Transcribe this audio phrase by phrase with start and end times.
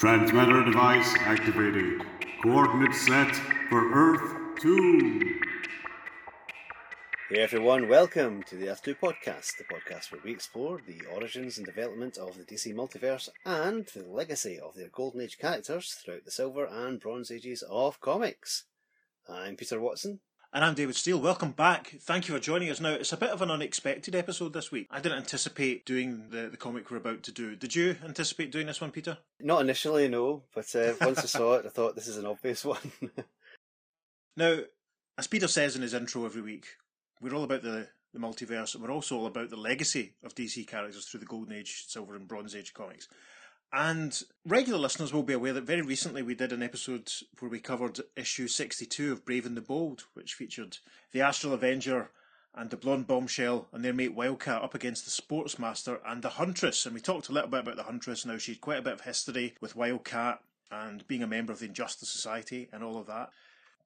[0.00, 2.00] Transmitter device activated.
[2.42, 3.36] Coordinate set
[3.68, 5.40] for Earth 2.
[7.28, 11.58] Hey everyone, welcome to the Earth 2 podcast, the podcast where we explore the origins
[11.58, 16.24] and development of the DC multiverse and the legacy of their Golden Age characters throughout
[16.24, 18.64] the Silver and Bronze Ages of comics.
[19.28, 20.20] I'm Peter Watson.
[20.52, 21.20] And I'm David Steele.
[21.20, 21.94] Welcome back.
[22.00, 22.80] Thank you for joining us.
[22.80, 24.88] Now, it's a bit of an unexpected episode this week.
[24.90, 27.54] I didn't anticipate doing the, the comic we're about to do.
[27.54, 29.18] Did you anticipate doing this one, Peter?
[29.38, 32.64] Not initially, no, but uh, once I saw it, I thought this is an obvious
[32.64, 32.90] one.
[34.36, 34.58] now,
[35.16, 36.66] as Peter says in his intro every week,
[37.20, 40.66] we're all about the, the multiverse and we're also all about the legacy of DC
[40.66, 43.06] characters through the Golden Age, Silver, and Bronze Age comics.
[43.72, 47.60] And regular listeners will be aware that very recently we did an episode where we
[47.60, 50.78] covered issue 62 of Brave and the Bold, which featured
[51.12, 52.10] the Astral Avenger
[52.52, 56.84] and the Blonde Bombshell and their mate Wildcat up against the Sportsmaster and the Huntress.
[56.84, 58.26] And we talked a little bit about the Huntress.
[58.26, 60.40] Now, she had quite a bit of history with Wildcat
[60.72, 63.30] and being a member of the Injustice Society and all of that.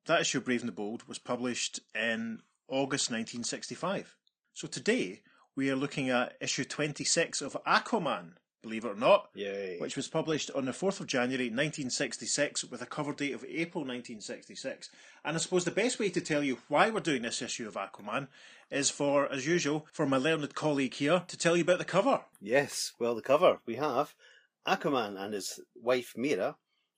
[0.07, 4.17] That issue Brave and the Bold was published in August 1965.
[4.55, 5.21] So today
[5.55, 9.77] we are looking at issue 26 of Aquaman believe it or not, Yay.
[9.79, 13.85] which was published on the 4th of January 1966 with a cover date of April
[13.85, 14.91] 1966.
[15.25, 17.75] And I suppose the best way to tell you why we're doing this issue of
[17.75, 18.29] Aquaman
[18.71, 22.23] is for, as usual, for my learned colleague here to tell you about the cover.
[22.41, 24.15] Yes, well, the cover we have
[24.67, 26.57] Aquaman and his wife Mera.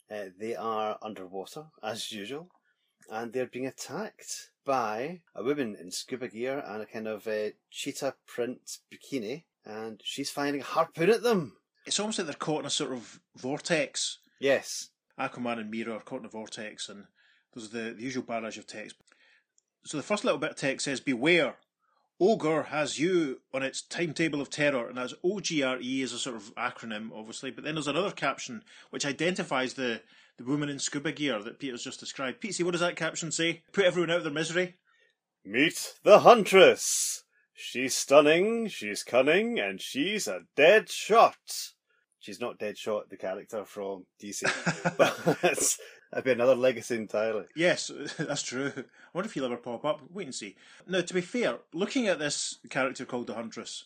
[0.09, 2.49] Uh, they are underwater, as usual,
[3.11, 7.49] and they're being attacked by a woman in scuba gear and a kind of uh,
[7.71, 11.56] cheetah print bikini, and she's firing a harpoon at them.
[11.87, 14.19] It's almost like they're caught in a sort of vortex.
[14.41, 14.91] Yes.
[15.19, 17.05] Aquaman and Mera are caught in a vortex, and
[17.55, 18.97] there's the, the usual barrage of text.
[19.85, 21.57] So the first little bit of text says, Beware,
[22.21, 26.55] Ogre has you on its timetable of terror, and that's OGRE is a sort of
[26.57, 27.51] acronym, obviously.
[27.51, 30.03] But then there's another caption which identifies the,
[30.39, 32.41] the woman in scuba gear that Peter's just described.
[32.41, 33.63] Pete, what does that caption say?
[33.73, 34.77] Put everyone out of their misery.
[35.45, 37.23] Meet the Huntress.
[37.55, 41.75] She's stunning, she's cunning, and she's a dead shot.
[42.27, 44.43] She's not dead shot, the character from DC.
[44.99, 45.79] but that's,
[46.11, 47.45] that'd be another legacy entirely.
[47.55, 47.89] Yes,
[48.19, 48.73] that's true.
[48.77, 48.83] I
[49.15, 50.01] wonder if he'll ever pop up.
[50.13, 50.57] Wait and see.
[50.89, 53.85] Now, to be fair, looking at this character called the Huntress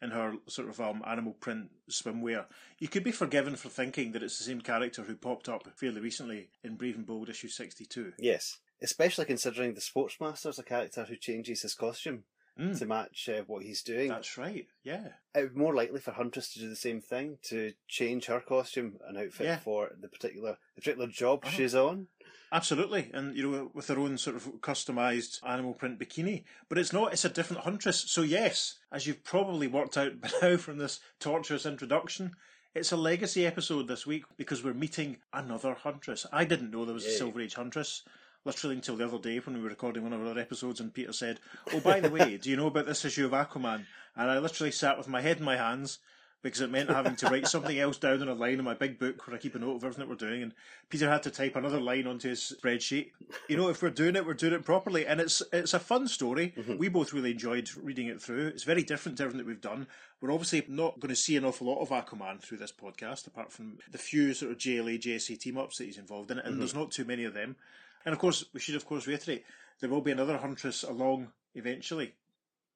[0.00, 2.44] in her sort of um, animal print swimwear,
[2.78, 6.00] you could be forgiven for thinking that it's the same character who popped up fairly
[6.00, 8.12] recently in Brave and Bold issue 62.
[8.20, 12.22] Yes, especially considering the Sportsmaster's a character who changes his costume
[12.60, 12.78] Mm.
[12.78, 14.08] to match uh, what he's doing.
[14.08, 15.08] That's right, yeah.
[15.34, 18.38] It would be more likely for Huntress to do the same thing, to change her
[18.38, 19.58] costume and outfit Yeah.
[19.58, 21.56] for the particular the particular job Uh-huh.
[21.56, 22.06] she's on.
[22.52, 26.44] Absolutely, and you know, with her own sort of customized animal print bikini.
[26.68, 28.04] But it's not; it's a different huntress.
[28.08, 32.36] So yes, as you've probably worked out by now from this torturous introduction,
[32.72, 36.26] it's a legacy episode this week because we're meeting another huntress.
[36.32, 38.04] I didn't know there was a Silver Age huntress.
[38.44, 40.92] Literally until the other day when we were recording one of our other episodes, and
[40.92, 41.40] Peter said,
[41.72, 44.70] "Oh, by the way, do you know about this issue of Aquaman?" And I literally
[44.70, 45.98] sat with my head in my hands
[46.44, 48.98] because it meant having to write something else down on a line in my big
[48.98, 50.42] book where I keep a note of everything that we're doing.
[50.42, 50.52] And
[50.90, 53.12] Peter had to type another line onto his spreadsheet.
[53.48, 56.06] You know, if we're doing it, we're doing it properly, and it's it's a fun
[56.06, 56.52] story.
[56.56, 56.76] Mm-hmm.
[56.76, 58.48] We both really enjoyed reading it through.
[58.48, 59.86] It's very different to everything that we've done.
[60.20, 63.50] We're obviously not going to see an awful lot of Aquaman through this podcast, apart
[63.50, 66.58] from the few sort of JLA JSA team ups that he's involved in, and mm-hmm.
[66.58, 67.56] there's not too many of them.
[68.04, 69.44] And of course, we should of course reiterate
[69.80, 72.14] there will be another Huntress along eventually.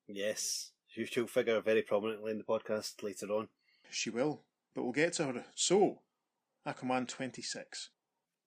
[0.06, 3.48] Yes, she- she'll figure very prominently in the podcast later on.
[3.90, 4.44] She will,
[4.74, 5.44] but we'll get to her.
[5.54, 6.02] So,
[6.66, 7.90] Aquaman 26.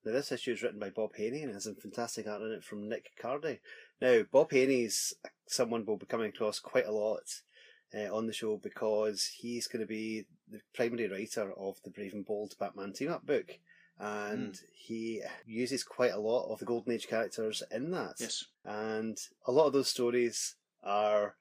[0.04, 2.64] Now, this issue is written by Bob Haney and has some fantastic art in it
[2.64, 3.60] from Nick Cardy.
[4.00, 5.14] Now, Bob Haney's
[5.46, 7.22] someone we'll be coming across quite a lot
[7.94, 12.14] uh, on the show because he's going to be the primary writer of the Brave
[12.14, 13.58] and Bold Batman team up book.
[14.02, 18.14] And he uses quite a lot of the Golden Age characters in that.
[18.18, 18.44] Yes.
[18.64, 21.36] And a lot of those stories are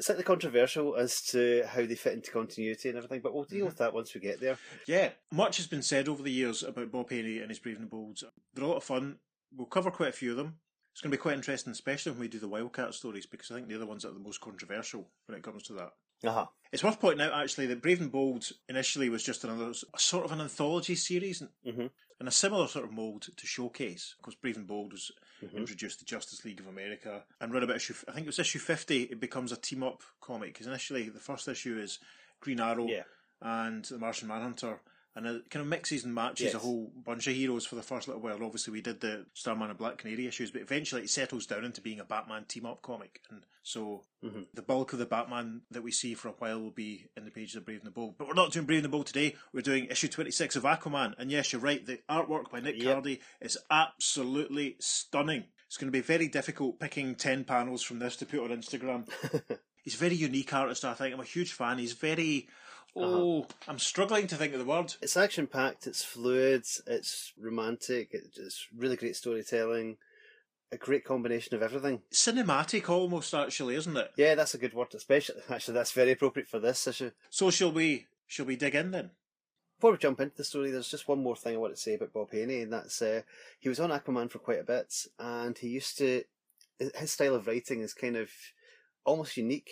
[0.00, 3.68] slightly controversial as to how they fit into continuity and everything, but we'll deal Mhm.
[3.68, 4.58] with that once we get there.
[4.86, 7.84] Yeah, much has been said over the years about Bob Haney and his Brave and
[7.84, 8.24] the Bolds.
[8.54, 9.20] They're a lot of fun.
[9.52, 10.58] We'll cover quite a few of them.
[10.92, 13.54] It's going to be quite interesting, especially when we do the Wildcat stories, because I
[13.54, 15.92] think they're the ones that are the most controversial when it comes to that.
[16.24, 16.46] Uh-huh.
[16.72, 20.24] It's worth pointing out, actually, that Brave and Bold initially was just another a sort
[20.24, 21.86] of an anthology series hmm
[22.20, 24.14] in a similar sort of mould to Showcase.
[24.18, 25.10] Of course, Brave and Bold was
[25.42, 25.54] Mhm.
[25.56, 27.94] introduced to Justice League of America and run about issue.
[28.06, 29.04] I think it was issue fifty.
[29.04, 31.98] It becomes a team up comic because initially the first issue is
[32.40, 33.04] Green Arrow Yeah.
[33.40, 34.80] and the Martian Manhunter
[35.16, 36.54] and it kind of mixes and matches Yes.
[36.54, 38.42] a whole bunch of heroes for the first little while.
[38.44, 41.80] Obviously, we did the Starman and Black Canary issues, but eventually it settles down into
[41.80, 43.20] being a Batman team up comic.
[43.30, 44.46] And so Mhm.
[44.54, 47.30] the bulk of the Batman that we see for a while will be in the
[47.30, 48.16] pages of Brave and the Bold.
[48.18, 49.36] But we're not doing Brave and the Bold today.
[49.52, 51.14] We're doing issue 26 of Aquaman.
[51.18, 53.04] And yes, you're right, the artwork by Nick Yep.
[53.04, 55.44] Cardy is absolutely stunning.
[55.66, 59.08] It's going to be very difficult picking 10 panels from this to put on Instagram.
[59.82, 61.14] He's a very unique artist, I think.
[61.14, 61.78] I'm a huge fan.
[61.78, 62.48] He's very.
[62.96, 64.94] Oh, I'm struggling to think of the word.
[65.00, 69.96] It's action packed, it's fluid, it's romantic, it's really great storytelling,
[70.72, 72.02] a great combination of everything.
[72.12, 74.10] Cinematic almost, actually, isn't it?
[74.16, 75.40] Yeah, that's a good word, especially.
[75.50, 77.10] Actually, that's very appropriate for this issue.
[77.28, 78.06] So shall we?
[78.26, 79.10] Shall we dig in then?
[79.78, 81.94] Before we jump into the story, there's just one more thing I want to say
[81.94, 83.22] about Bob Haney, and that's uh,
[83.58, 86.24] he was on Aquaman for quite a bit, and he used to.
[86.78, 88.30] His style of writing is kind of
[89.04, 89.70] almost unique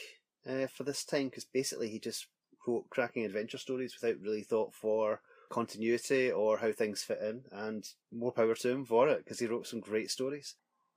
[0.48, 2.26] uh, for this time because basically he just
[2.68, 5.20] wrote cracking adventure stories without really thought for
[5.50, 9.46] continuity or how things fit in, and more power to him for it because he
[9.46, 10.54] wrote some great stories.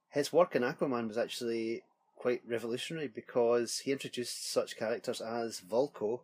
[0.09, 1.83] His work in Aquaman was actually
[2.15, 6.21] quite revolutionary because he introduced such characters as Vulko,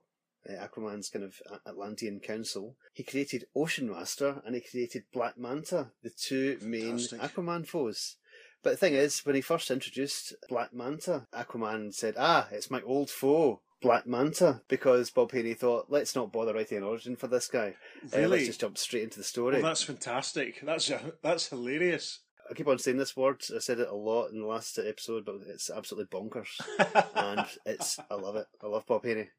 [0.47, 2.75] uh, Aquaman's kind of Atlantean council.
[2.94, 7.21] He created Ocean Master and he created Black Manta, the two main Fantastic.
[7.21, 8.17] Aquaman foes.
[8.61, 12.81] But the thing is, when he first introduced Black Manta, Aquaman said, Ah, it's my
[12.81, 17.27] old foe, Black Manta, because Bob Haney thought, let's not bother writing an origin for
[17.27, 17.75] this guy.
[18.13, 18.27] Uh, Really?
[18.38, 19.57] let's just jump straight into the story.
[19.57, 20.62] Oh, that's fantastic.
[20.63, 20.91] That's
[21.21, 22.21] that's hilarious.
[22.50, 23.44] I keep on saying this word.
[23.53, 26.47] I said it a lot in the last episode, but it's absolutely bonkers.
[27.15, 28.47] and it's I love it.
[28.63, 29.29] I love Bob Haney.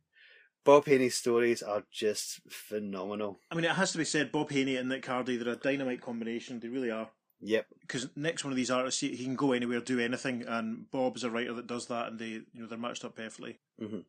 [0.64, 3.40] Bob Haney's stories are just phenomenal.
[3.50, 6.02] I mean, it has to be said, Bob Haney and Nick Cardy, they're a dynamite
[6.02, 6.60] combination.
[6.60, 7.08] They really are.
[7.40, 7.66] Yep.
[7.80, 11.24] Because Nick's one of these artists, he, he can go anywhere, do anything, and Bob's
[11.24, 13.60] a writer that does that, and they, you know, they're matched up perfectly.
[13.80, 14.04] Mhm.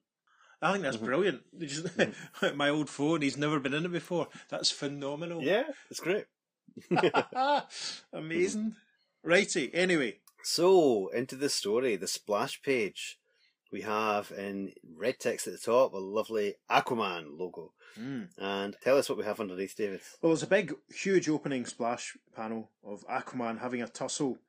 [0.62, 1.06] I think that's Mhm.
[1.06, 1.42] brilliant.
[1.60, 1.88] Just,
[2.56, 4.28] my old phone, he's never been in it before.
[4.50, 5.42] That's phenomenal.
[5.42, 6.26] Yeah, it's great.
[8.14, 8.76] Amazing.
[9.24, 9.74] Righty.
[9.74, 13.18] Anyway, So into the story, the splash page.
[13.72, 17.74] We have in red text at the top a lovely Aquaman logo.
[18.00, 18.28] mm.
[18.38, 20.02] And tell us what we have underneath, David.
[20.22, 24.40] well, there's a big, huge opening splash panel of Aquaman having a tussle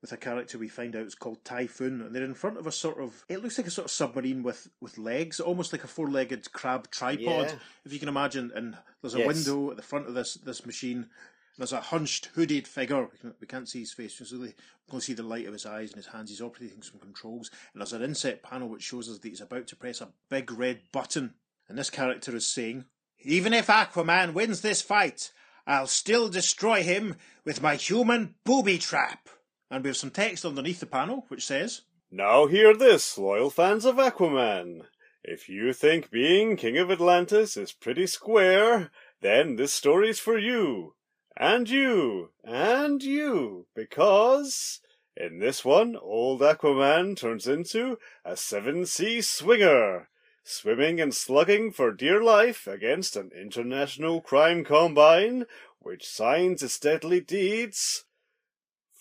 [0.00, 2.72] with a character we find out is called Typhoon, and they're in front of a
[2.72, 5.88] sort of it looks like a sort of submarine with with legs, almost like a
[5.88, 7.58] four legged crab tripod, Yeah.
[7.84, 8.52] if you can imagine.
[8.54, 9.26] And there's a Yes.
[9.26, 11.10] window at the front of this this machine.
[11.56, 13.08] There's a hunched, hooded figure.
[13.10, 14.14] We, can, we can't see his face.
[14.14, 14.54] Just really,
[14.86, 16.30] we can see the light of his eyes and his hands.
[16.30, 17.50] He's operating some controls.
[17.72, 20.52] And there's an inset panel which shows us that he's about to press a big
[20.52, 21.34] red button.
[21.68, 22.84] And this character is saying,
[23.24, 25.32] Even if Aquaman wins this fight,
[25.66, 29.28] I'll still destroy him with my human booby trap.
[29.70, 33.84] And we have some text underneath the panel which says, Now hear this, loyal fans
[33.84, 34.86] of Aquaman.
[35.22, 40.94] If you think being King of Atlantis is pretty square, then this story's for you.
[41.36, 42.30] And you.
[42.42, 43.66] And you.
[43.74, 44.80] Because
[45.14, 50.08] in this one, old Aquaman turns into a seven sea swinger,
[50.44, 55.44] swimming and slugging for dear life against an international crime combine
[55.80, 58.04] which signs its deadly deeds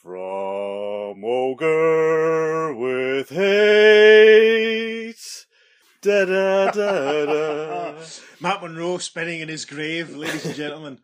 [0.07, 5.15] from ogre with hate.
[6.01, 7.93] Da da da da.
[8.39, 10.99] Matt Monro spinning in his grave, ladies and gentlemen.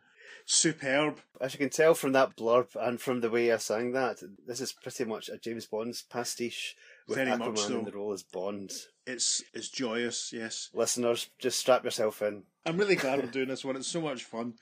[0.45, 1.19] Superb.
[1.41, 4.61] As you can tell from that blurb and from the way I sang that, this
[4.61, 6.73] is pretty much a James Bond's pastiche
[7.05, 7.79] with Very Aquaman much so.
[7.79, 8.71] in the role as Bond.
[9.05, 10.69] It's it's joyous, yes.
[10.73, 12.43] Listeners, just strap yourself in.
[12.65, 13.75] I'm really glad we're doing this one.
[13.75, 14.53] It's so much fun.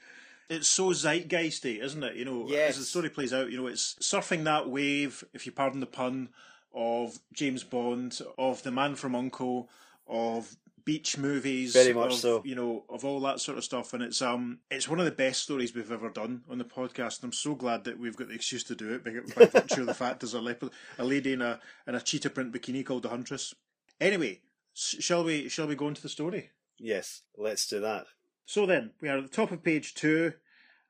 [0.51, 2.15] It's so zeitgeisty, isn't it?
[2.17, 2.71] You know, Yes.
[2.71, 5.85] as the story plays out, you know, it's surfing that wave, if you pardon the
[5.85, 6.27] pun,
[6.73, 9.69] of James Bond, of The Man from Uncle,
[10.07, 12.41] of beach movies, Very much of, so.
[12.43, 15.11] You know, of all that sort of stuff, and it's um, it's one of the
[15.11, 17.19] best stories we've ever done on the podcast.
[17.21, 19.81] And I'm so glad that we've got the excuse to do it by, by virtue
[19.81, 20.63] of the fact there's a, lep-
[20.97, 23.53] a lady in a in a cheetah print bikini called the Huntress.
[24.01, 24.41] Anyway,
[24.73, 26.49] shall we shall we go into the story?
[26.77, 28.07] Yes, let's do that.
[28.45, 30.33] So then, we are at the top of page two,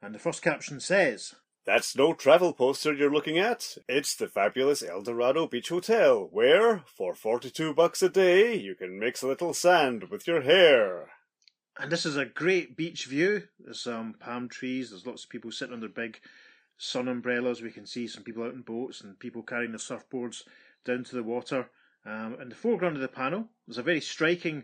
[0.02, 3.78] and the first caption says, That's no travel poster you're looking at.
[3.88, 9.00] It's the fabulous El Dorado Beach Hotel, where, for 42 bucks a day, you can
[9.00, 11.10] mix a little sand with your hair.
[11.80, 13.44] and this is a great beach view.
[13.60, 16.20] There's some palm trees, there's lots of people sitting under big
[16.78, 17.62] sun umbrellas.
[17.62, 20.44] We can see some people out in boats and people carrying their surfboards
[20.84, 21.70] down to the water.
[22.06, 24.64] Um, in the foreground of the panel, there's a very striking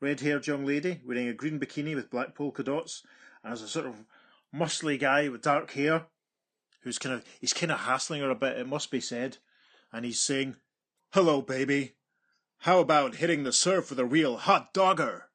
[0.00, 3.02] red haired young lady wearing a green bikini with black polka dots,
[3.42, 4.04] and there's a sort of
[4.54, 6.06] muscly guy with dark hair
[6.82, 9.38] who's kind of he's kind of hassling her a bit, it must be said,
[9.92, 10.56] and he's saying,
[11.12, 11.96] "Hello, baby.
[12.62, 15.30] How about hitting the surf with a real hot dogger?"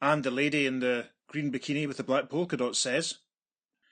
[0.00, 3.18] And the lady in the green bikini with the black polka dots says,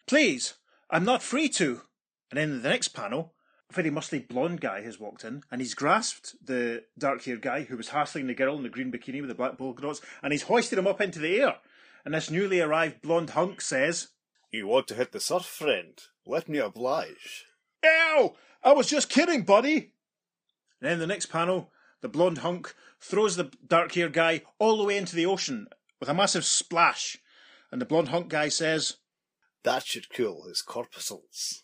[0.06, 0.54] Please,
[0.90, 1.82] I'm not free to.
[2.30, 3.34] And in the next panel,
[3.72, 7.76] very muscly blonde guy has walked in and he's grasped the dark haired guy who
[7.76, 10.42] was hassling the girl in the green bikini with the black polka dots and he's
[10.42, 11.56] hoisted him up into the air.
[12.04, 14.08] And this newly arrived blonde hunk says,
[14.52, 16.00] You want to hit the surf, friend?
[16.24, 17.46] Let me oblige.
[17.84, 18.36] Ow!
[18.62, 19.92] I was just kidding, buddy!
[20.80, 24.84] And then the next panel, the blonde hunk throws the dark haired guy all the
[24.84, 25.66] way into the ocean
[25.98, 27.18] with a massive splash.
[27.72, 28.98] And the blonde hunk guy says,
[29.64, 31.62] That should cool his corpuscles.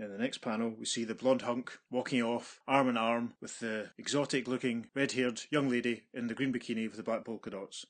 [0.00, 3.58] In the next panel, we see the blonde hunk walking off arm in arm with
[3.58, 7.50] the exotic looking red haired young lady in the green bikini with the black polka
[7.50, 7.84] dots.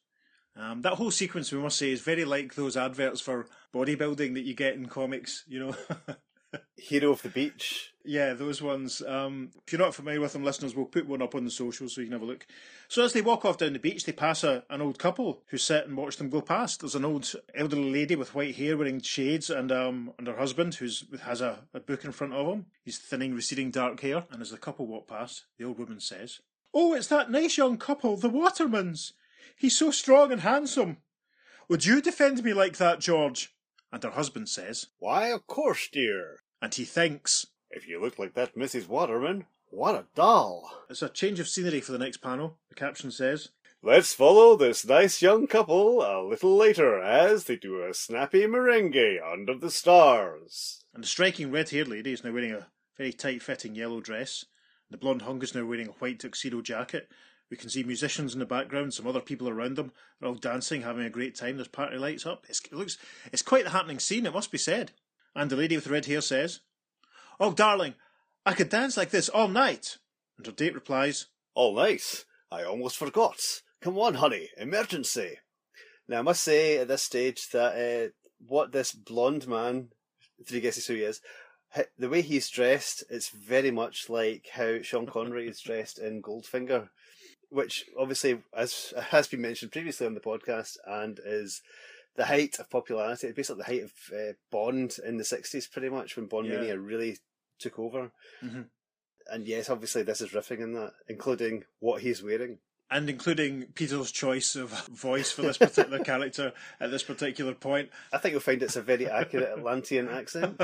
[0.57, 4.45] Um, that whole sequence, we must say, is very like those adverts for bodybuilding that
[4.45, 5.77] you get in comics, you know.
[6.77, 7.93] Hero of the beach.
[8.05, 9.03] Yeah, those ones.
[9.07, 11.95] Um, if you're not familiar with them, listeners, we'll put one up on the socials
[11.95, 12.47] so you can have a look.
[12.89, 15.59] So as they walk off down the beach, they pass a, an old couple who
[15.59, 16.81] sit and watch them go past.
[16.81, 20.77] There's an old elderly lady with white hair wearing shades and um, and her husband
[20.77, 20.89] who
[21.23, 22.67] has a, a book in front of him.
[22.83, 24.25] He's thinning, receding dark hair.
[24.31, 26.41] And as the couple walk past, the old woman says,
[26.73, 29.13] Oh, it's that nice young couple, the Watermans.
[29.57, 30.99] He's so strong and handsome.
[31.69, 33.55] Would you defend me like that, George?
[33.93, 36.41] And her husband says, Why, of course, dear.
[36.61, 38.89] And he thinks, If you look like that Mrs.
[38.89, 40.85] Waterman, what a doll.
[40.89, 42.59] It's a change of scenery for the next panel.
[42.69, 43.51] The caption says,
[43.83, 49.19] Let's follow this nice young couple a little later as they do a snappy merengue
[49.23, 50.85] under the stars.
[50.93, 52.67] And the striking red haired lady is now wearing a
[52.97, 54.45] very tight fitting yellow dress.
[54.91, 57.09] The blonde hunk is now wearing a white tuxedo jacket.
[57.51, 59.93] We can see musicians in the background, some other people around them.
[60.21, 61.57] They're all dancing, having a great time.
[61.57, 62.45] There's party lights up.
[62.49, 62.99] It's, it looks,
[63.33, 64.93] it's quite the happening scene, it must be said.
[65.35, 66.61] And the lady with the red hair says,
[67.41, 67.95] Oh, darling,
[68.45, 69.99] I could dance like this all night.
[70.37, 72.25] And her date replies, All night.
[72.51, 73.39] I almost forgot.
[73.81, 75.39] Come on, honey, emergency.
[76.09, 79.89] Now, I must say at this stage that uh, what this blonde man,
[80.47, 81.21] three guesses who he is,
[81.99, 86.89] the way he's dressed, it's very much like how Sean Connery is dressed in Goldfinger,
[87.51, 91.63] which obviously, as has been mentioned previously on the podcast, and is
[92.17, 96.17] the height of popularity, basically the height of uh, Bond in the 60s, pretty much,
[96.17, 96.57] when Bond Yeah.
[96.61, 97.19] Mania really
[97.59, 98.11] took over.
[98.43, 98.67] Mhm.
[99.31, 102.59] And yes, obviously, this is riffing in that, including what he's wearing.
[102.91, 107.91] and including Peter's choice of voice for this particular character at this particular point.
[108.11, 110.57] I think you'll find it's a very accurate Atlantean accent.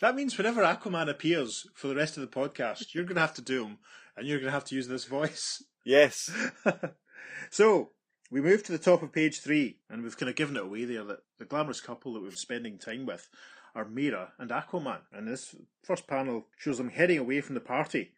[0.00, 3.34] that means whenever Aquaman appears for the rest of the podcast, you're going to have
[3.34, 3.78] to do him,
[4.16, 5.62] and you're going to have to use this voice.
[5.84, 6.30] Yes.
[7.50, 7.90] so
[8.30, 10.84] we move to the top of page three, and we've kind of given it away
[10.84, 13.28] there that the glamorous couple that we're spending time with
[13.74, 15.00] are Mera and Aquaman.
[15.12, 18.12] And this first panel shows them heading away from the party.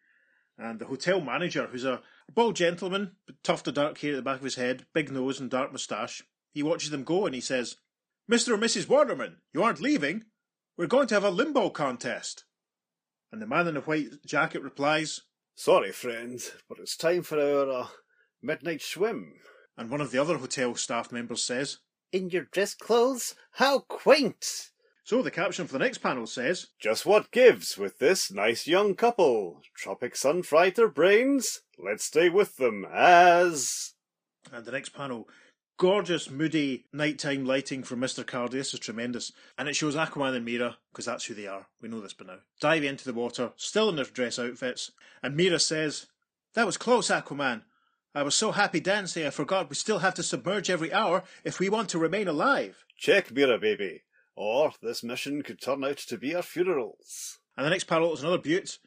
[0.57, 2.01] And the hotel manager, who's a
[2.33, 5.39] bald gentleman, with tuft of dark hair at the back of his head, big nose
[5.39, 6.23] and dark moustache,
[6.53, 7.75] he watches them go and he says,
[8.31, 8.53] Mr.
[8.53, 8.87] and Mrs.
[8.87, 10.23] Waterman, you aren't leaving.
[10.77, 12.45] We're going to have a limbo contest.
[13.31, 15.21] And the man in the white jacket replies,
[15.55, 17.87] Sorry, friend, but it's time for our uh,
[18.41, 19.35] midnight swim.
[19.77, 21.77] and one of the other hotel staff members says,
[22.11, 23.35] In your dress clothes?
[23.53, 24.71] How quaint!
[25.03, 28.95] So the caption for the next panel says, Just what gives with this nice young
[28.95, 29.61] couple?
[29.75, 31.61] Tropic sun fried their brains?
[31.77, 33.93] Let's stay with them as.
[34.51, 35.27] and the next panel,
[35.77, 38.23] gorgeous, moody nighttime lighting from Mr.
[38.23, 38.51] Cardy.
[38.51, 39.31] This is tremendous.
[39.57, 41.67] And it shows Aquaman and Mera, because that's who they are.
[41.81, 42.39] We know this by now.
[42.59, 44.91] Dive into the water, still in their dress outfits.
[45.21, 46.07] And Mera says,
[46.53, 47.63] That was close, Aquaman.
[48.13, 51.59] I was so happy dancing I forgot we still have to submerge every hour if
[51.59, 52.85] we want to remain alive.
[52.97, 54.03] Check, Mera, baby.
[54.37, 57.39] Or this mission could turn out to be our funerals.
[57.57, 58.79] And the next panel is another butte.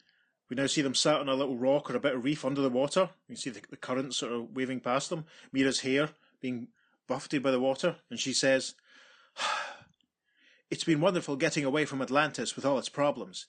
[0.48, 2.62] We now see them sat on a little rock or a bit of reef under
[2.62, 3.10] the water.
[3.28, 5.26] You can see the, the current sort of waving past them.
[5.52, 6.08] Mera's hair
[6.40, 6.68] being
[7.08, 8.74] buffeted by the water, and she says,
[10.70, 13.46] It's been wonderful getting away from Atlantis with all its problems.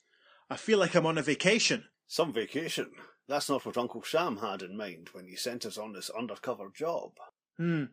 [0.49, 1.83] I feel like I'm on a vacation.
[2.07, 2.91] Some vacation.
[3.27, 6.71] That's not what Uncle Sam had in mind when he sent us on this undercover
[6.73, 7.11] job.
[7.57, 7.85] Hmm.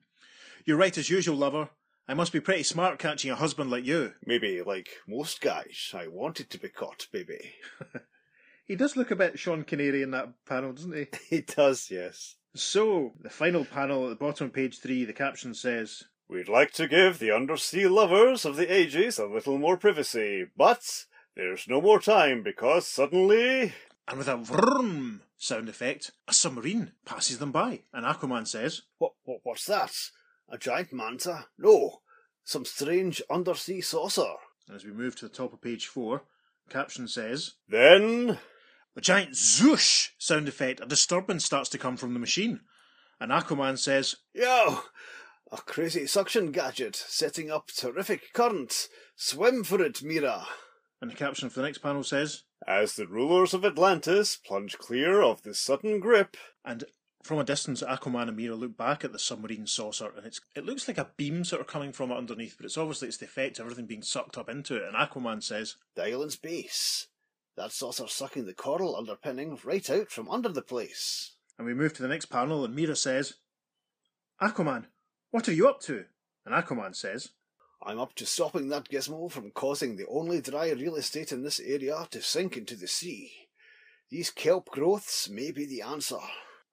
[0.64, 1.70] You're right as usual, lover.
[2.08, 4.12] I must be pretty smart catching a husband like you.
[4.24, 7.54] Maybe, like most guys, I wanted to be caught, baby.
[8.66, 11.06] He does look a bit Sean Connery in that panel, doesn't he?
[11.36, 12.34] He does, yes.
[12.58, 16.72] So, the final panel at the bottom of page three, the caption says, We'd like
[16.72, 21.82] to give the undersea lovers of the ages a little more privacy, but there's no
[21.82, 23.74] more time because suddenly.
[24.08, 29.12] and with a vroom sound effect, a submarine passes them by, and Aquaman says, What,
[29.24, 29.92] what, what's that?
[30.48, 31.46] A giant manta?
[31.58, 32.00] No,
[32.42, 34.34] some strange undersea saucer.
[34.66, 36.22] and as we move to the top of page four,
[36.66, 38.38] the caption says, Then.
[38.96, 42.60] A giant zoosh sound effect, a disturbance starts to come from the machine,
[43.20, 44.84] and Aquaman says, Yo!
[45.52, 48.88] A crazy suction gadget setting up terrific current.
[49.14, 50.46] Swim for it, Mera.
[51.00, 55.20] And the caption for the next panel says, As the rulers of Atlantis plunge clear
[55.20, 56.84] of the sudden grip, and
[57.22, 60.64] from a distance, Aquaman and Mera look back at the submarine saucer, and it's it
[60.64, 63.26] looks like a beam sort of coming from it underneath, but it's obviously it's the
[63.26, 64.84] effect of everything being sucked up into it.
[64.84, 67.08] And Aquaman says, The island's base.
[67.56, 71.32] That saucer sucking the coral underpinning right out from under the place.
[71.58, 73.34] and we move to the next panel, and Mera says,
[74.42, 74.84] Aquaman,
[75.30, 76.04] what are you up to?
[76.44, 77.30] And Aquaman says,
[77.82, 81.60] I'm up to stopping that gizmo from causing the only dry real estate in this
[81.60, 83.32] area to sink into the sea.
[84.10, 86.18] These kelp growths may be the answer.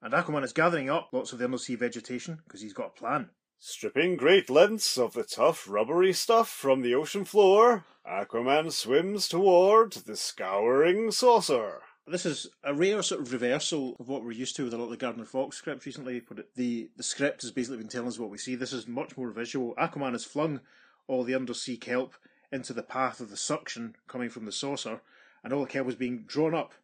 [0.02, 3.30] and Aquaman is gathering up lots of the undersea vegetation because he's got a plan.
[3.58, 9.92] Stripping great lengths of the tough, rubbery stuff from the ocean floor, Aquaman swims toward
[9.92, 11.80] the scouring saucer.
[12.06, 14.84] This is a rare sort of reversal of what we're used to with a lot
[14.84, 16.20] of the Gardner Fox scripts recently.
[16.20, 18.56] But the, the script has basically been telling us what we see.
[18.56, 19.74] This is much more visual.
[19.76, 20.60] Aquaman has flung
[21.06, 22.12] all the undersea kelp
[22.52, 25.00] into the path of the suction coming from the saucer,
[25.42, 26.74] and all the kelp is being drawn up.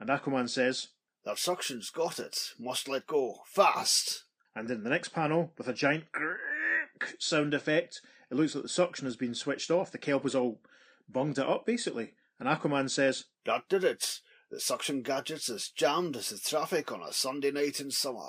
[0.00, 0.88] And Aquaman says,
[1.26, 2.54] That suction's got it.
[2.58, 3.42] Must let go.
[3.44, 4.24] Fast.
[4.54, 6.04] And in the next panel, with a giant
[7.18, 9.92] sound effect, it looks like the suction has been switched off.
[9.92, 10.60] The kelp has all
[11.08, 12.14] bunged it up, basically.
[12.38, 14.20] And Aquaman says, That did it.
[14.50, 18.26] The suction gadget's as jammed as the traffic on a Sunday night in summer.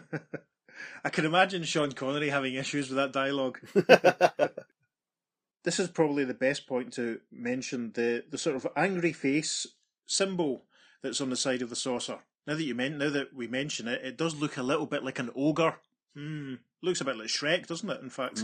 [1.04, 3.58] I can imagine Sean Connery having issues with that dialogue.
[5.64, 9.66] this is probably the best point to mention the, the sort of angry face
[10.06, 10.64] symbol
[11.02, 12.20] that's on the side of the saucer.
[12.46, 15.04] Now that you meant, now that we mention it, it does look a little bit
[15.04, 15.76] like an ogre.
[16.14, 18.00] Hmm, looks a bit like Shrek, doesn't it?
[18.02, 18.42] In fact.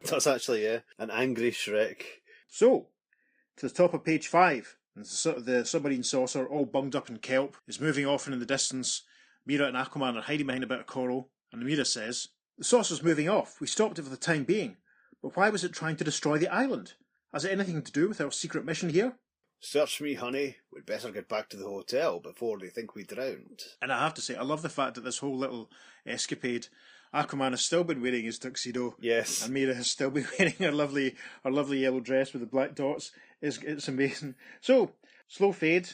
[0.04, 2.02] That's actually, yeah, an angry Shrek.
[2.48, 2.86] So,
[3.56, 7.10] to the top of page five, and the, su- the submarine saucer, all bunged up
[7.10, 9.02] in kelp, is moving off and in the distance.
[9.44, 13.02] Mera and Aquaman are hiding behind a bit of coral, and Mera says, The saucer's
[13.02, 13.60] moving off.
[13.60, 14.76] We stopped it for the time being.
[15.20, 16.94] But why was it trying to destroy the island?
[17.32, 19.14] Has it anything to do with our secret mission here?
[19.64, 20.56] Search me, honey.
[20.72, 23.62] We'd better get back to the hotel before they think we drowned.
[23.80, 25.70] And I have to say, I love the fact that this whole little
[26.04, 26.66] escapade,
[27.14, 28.96] Aquaman has still been wearing his tuxedo.
[28.98, 29.44] Yes.
[29.44, 31.14] And Mera has still been wearing her lovely,
[31.44, 33.12] her lovely yellow dress with the black dots.
[33.40, 34.34] It's, it's amazing.
[34.60, 34.94] So,
[35.28, 35.90] slow fade.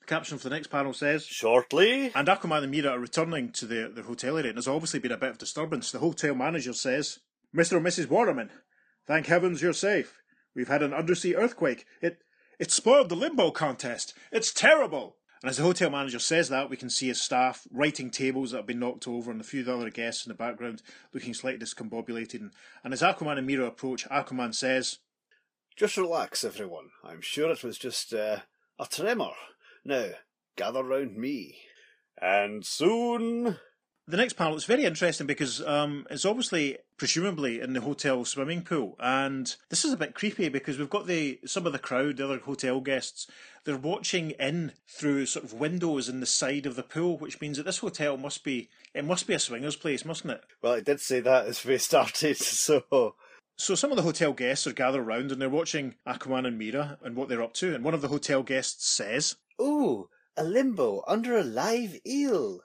[0.00, 3.66] The caption for the next panel says, Shortly, and Aquaman and Mera are returning to
[3.66, 5.92] their, their hotel area, and there's obviously been a bit of disturbance.
[5.92, 7.18] The hotel manager says,
[7.54, 7.76] Mr.
[7.76, 8.08] and Mrs.
[8.08, 8.48] Waterman,
[9.06, 10.16] thank heavens you're safe.
[10.54, 11.84] We've had an undersea earthquake.
[12.00, 12.22] It
[12.60, 14.12] it spoiled the limbo contest.
[14.30, 15.16] It's terrible.
[15.42, 18.58] And as the hotel manager says that, we can see his staff writing tables that
[18.58, 20.82] have been knocked over and a few other guests in the background
[21.14, 22.50] looking slightly discombobulated.
[22.84, 24.98] And, as Aquaman and Mera approach, Aquaman says,
[25.74, 26.90] Just relax, everyone.
[27.02, 28.40] I'm sure it was just uh,
[28.78, 29.32] a tremor.
[29.82, 30.10] Now,
[30.56, 31.56] gather round me.
[32.20, 33.56] and soon,
[34.10, 38.62] The next panel is very interesting because um, it's obviously, presumably, in the hotel swimming
[38.62, 42.16] pool, and this is a bit creepy because we've got the some of the crowd,
[42.16, 43.28] the other hotel guests,
[43.62, 47.56] they're watching in through sort of windows in the side of the pool, which means
[47.56, 50.42] that this hotel must be it must be a swingers place, mustn't it?
[50.60, 53.14] Well, it did say that as we started, so
[53.56, 56.98] So some of the hotel guests are gathered around and they're watching Aquaman and Mera
[57.04, 61.04] and what they're up to, and one of the hotel guests says, Ooh, a limbo
[61.06, 62.62] under a live eel.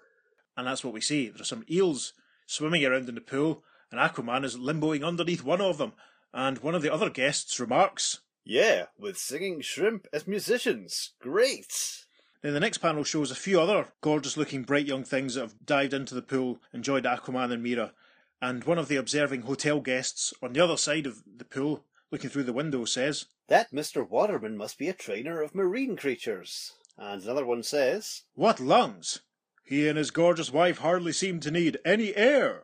[0.58, 1.30] And that's what we see.
[1.30, 2.14] There are some eels
[2.46, 5.94] swimming around in the pool, and Aquaman is limboing underneath one of them.
[6.34, 8.20] And one of the other guests remarks.
[8.44, 11.14] Yeah, with singing shrimp as musicians.
[11.20, 12.06] Great.
[12.42, 15.66] Then the next panel shows a few other gorgeous looking bright young things that have
[15.66, 17.94] dived into the pool, enjoyed Aquaman and Mera.
[18.42, 22.30] And one of the observing hotel guests on the other side of the pool, looking
[22.30, 24.08] through the window, says, That Mr.
[24.08, 26.74] Waterman must be a trainer of marine creatures.
[26.98, 29.22] And another one says, What lungs!
[29.66, 32.64] He and his gorgeous wife hardly seem to need any air.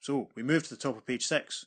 [0.00, 1.66] So we move to the top of page six.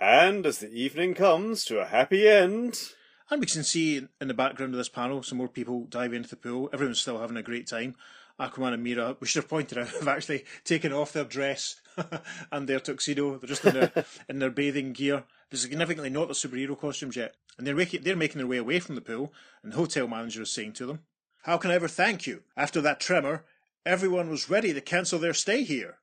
[0.00, 2.94] and as the evening comes to a happy end,
[3.30, 6.28] And we can see in the background of this panel some more people dive into
[6.28, 6.68] the pool.
[6.72, 7.94] Everyone's still having a great time.
[8.40, 11.80] Aquaman and Mera, we should have pointed out, have actually taken off their dress
[12.52, 13.38] and their tuxedo.
[13.38, 13.92] They're just in their,
[14.28, 15.24] in their bathing gear.
[15.50, 17.34] They're significantly not their superhero costumes yet.
[17.56, 19.32] And they're making, they're making their way away from the pool.
[19.62, 21.00] And the hotel manager is saying to them,
[21.44, 22.42] How can I ever thank you?
[22.56, 23.44] After that tremor,
[23.84, 25.98] everyone was ready to cancel their stay here.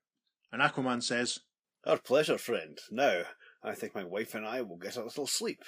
[0.51, 1.39] And Aquaman says,
[1.85, 2.77] Our pleasure, friend.
[2.91, 3.23] Now,
[3.63, 5.63] I think my wife and I will get a little sleep.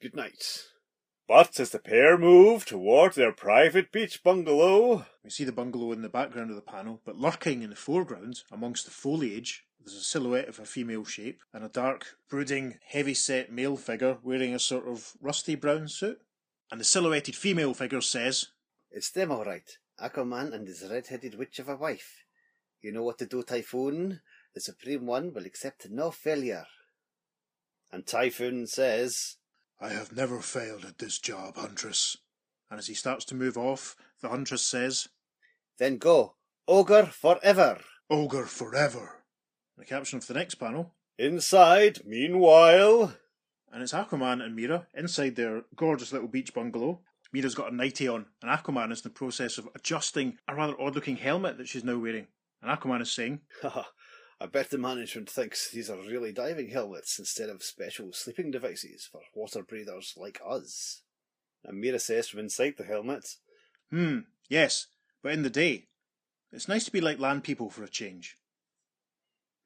[0.00, 0.64] Good night.
[1.28, 6.02] but as the pair move toward their private beach bungalow, We see the bungalow in
[6.02, 10.02] the background of the panel, but lurking in the foreground, amongst the foliage, there's a
[10.02, 14.58] silhouette of a female shape and a dark, brooding, heavy set male figure wearing a
[14.58, 16.20] sort of rusty brown suit.
[16.70, 18.46] And the silhouetted female figure says,
[18.90, 19.78] It's them all right.
[20.02, 22.24] Aquaman and his red-headed witch of a wife.
[22.80, 24.20] You know what to do, Typhoon.
[24.54, 26.66] The Supreme One will accept no failure.
[27.92, 29.36] And Typhoon says,
[29.80, 32.16] I have never failed at this job, Huntress.
[32.70, 35.08] And as he starts to move off, the Huntress says,
[35.78, 36.34] Then go,
[36.66, 37.80] Ogre forever.
[38.10, 39.24] Ogre forever.
[39.78, 43.14] The caption for the next panel, Inside, meanwhile,
[43.70, 47.00] and it's Aquaman and Mera inside their gorgeous little beach bungalow.
[47.32, 50.78] Mera's got a nightie on, and Aquaman is in the process of adjusting a rather
[50.80, 52.26] odd looking helmet that she's now wearing.
[52.60, 57.48] And Aquaman is saying, I bet the management thinks these are really diving helmets instead
[57.48, 61.02] of special sleeping devices for water breathers like us.
[61.64, 63.36] and Mera says from inside the helmet,
[63.90, 64.86] Hmm, yes,
[65.22, 65.86] but in the day.
[66.50, 68.36] It's nice to be like land people for a change.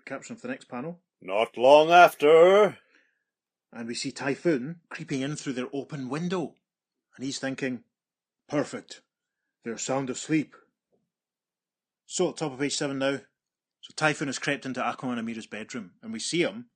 [0.04, 2.78] Caption for the next panel, Not long after,
[3.72, 6.54] and we see Typhoon creeping in through their open window.
[7.16, 7.84] And he's thinking,
[8.48, 9.00] Perfect.
[9.64, 10.54] They're sound asleep.
[12.06, 13.20] So, top of page 7 now.
[13.80, 16.66] So, Typhoon has crept into Aquaman and Mera's bedroom, and we see him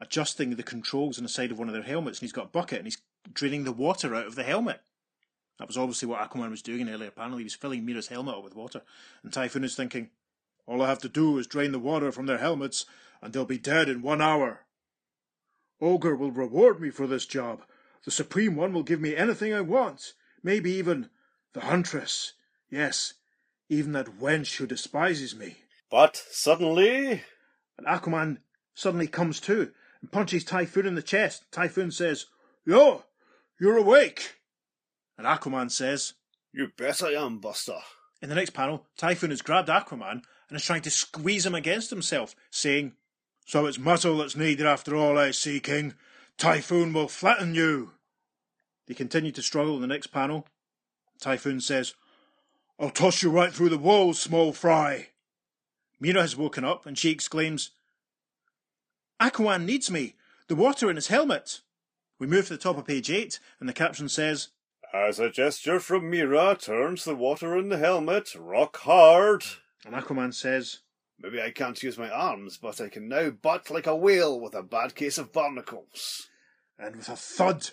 [0.00, 2.48] adjusting the controls on the side of one of their helmets, and he's got a
[2.48, 3.00] bucket and he's
[3.32, 4.80] draining the water out of the helmet.
[5.58, 7.38] That was obviously what Aquaman was doing in earlier panel.
[7.38, 8.82] He was filling Mera's helmet up with water.
[9.22, 10.10] And Typhoon is thinking,
[10.66, 12.84] All I have to do is drain the water from their helmets,
[13.22, 14.66] and they'll be dead in one hour.
[15.80, 17.62] Ogre will reward me for this job.
[18.04, 20.12] The Supreme One will give me anything I want.
[20.42, 21.08] Maybe even
[21.54, 22.34] the Huntress.
[22.70, 23.14] Yes,
[23.68, 25.56] even that wench who despises me.
[25.90, 27.22] but suddenly,
[27.78, 28.38] And Aquaman
[28.74, 31.44] suddenly comes to and punches Typhoon in the chest.
[31.50, 32.26] Typhoon says,
[32.64, 33.04] Yo,
[33.60, 34.36] you're awake.
[35.16, 36.14] And Aquaman says,
[36.52, 37.78] You bet I am, Buster.
[38.22, 41.90] In the next panel, Typhoon has grabbed Aquaman and is trying to squeeze him against
[41.90, 42.92] himself, saying,
[43.46, 45.94] So it's muscle that's needed after all, I see, King.
[46.38, 47.92] Typhoon will flatten you.
[48.86, 50.46] They continue to struggle in the next panel.
[51.20, 51.94] Typhoon says,
[52.78, 55.08] I'll toss you right through the walls, small fry.
[55.98, 57.70] Mera has woken up and she exclaims,
[59.20, 60.14] Aquaman needs me.
[60.48, 61.62] The water in his helmet.
[62.18, 64.48] We move to the top of page 8 and the caption says,
[64.92, 69.44] as a gesture from Mera turns the water in the helmet rock hard.
[69.84, 70.80] and Aquaman says,
[71.20, 74.54] Maybe I can't use my arms, but I can now butt like a whale with
[74.54, 76.28] a bad case of barnacles.
[76.78, 77.70] And with a thud,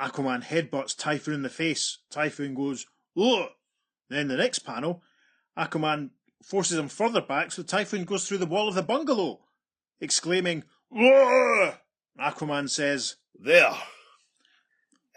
[0.00, 1.98] Aquaman headbutts Typhoon in the face.
[2.10, 3.50] Typhoon goes, Ugh!
[4.08, 5.02] Then the next panel,
[5.58, 6.10] Aquaman
[6.42, 9.40] forces him further back so Typhoon goes through the wall of the bungalow,
[10.00, 10.64] exclaiming,
[10.96, 11.74] Ugh!
[12.18, 13.74] Aquaman says, There!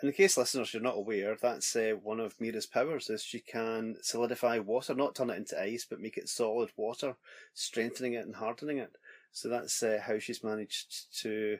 [0.01, 3.41] In the case listeners you're not aware, that's uh, one of Mera's powers is she
[3.41, 7.17] can solidify water, not turn it into ice, but make it solid water,
[7.53, 8.95] strengthening it and hardening it.
[9.33, 11.57] So that's uh, how she's managed to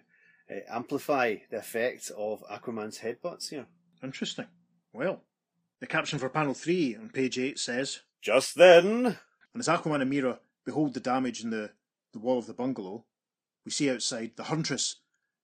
[0.49, 3.65] uh, amplify the effect of Aquaman's headbutts here.
[4.02, 4.47] Interesting.
[4.93, 5.21] Well,
[5.82, 9.17] the caption for panel 3 on page 8 says, Just then,
[9.54, 11.71] And as Aquaman and Mera behold the damage in the,
[12.13, 13.04] the wall of the bungalow,
[13.65, 14.97] we see outside the Huntress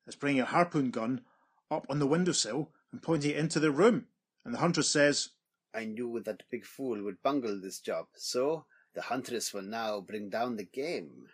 [0.08, 1.21] is bringing a harpoon gun
[1.69, 4.05] up on the windowsill and pointing it into the room.
[4.45, 5.31] And the Huntress says,
[5.73, 10.29] I knew that big fool would bungle this job, so the Huntress will now bring
[10.29, 11.25] down the game.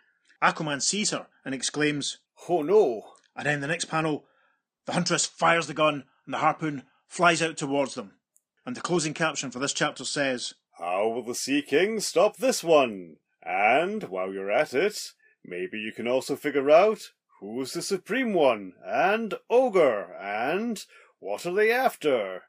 [0.42, 3.04] Aquaman sees her and exclaims, Oh no!
[3.36, 4.24] and then the next panel,
[4.86, 8.14] the Huntress fires the gun and the harpoon flies out towards them.
[8.66, 12.64] And the closing caption for this chapter says, how will the Sea King stop this
[12.64, 13.18] one?
[13.40, 15.12] And while you're at it,
[15.44, 20.84] maybe you can also figure out who's the Supreme One, and Ogre, and
[21.22, 22.42] what are they after?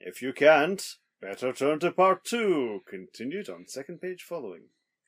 [0.00, 4.62] If you can't, better turn to part two, continued on second page following.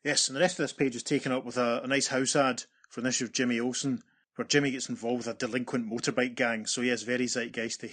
[0.04, 2.36] Yes, and the rest of this page is taken up with a, a nice house
[2.36, 4.04] ad for an issue of Jimmy Olsen,
[4.36, 6.64] where Jimmy gets involved with a delinquent motorbike gang.
[6.64, 7.90] So yes, very zeitgeisty.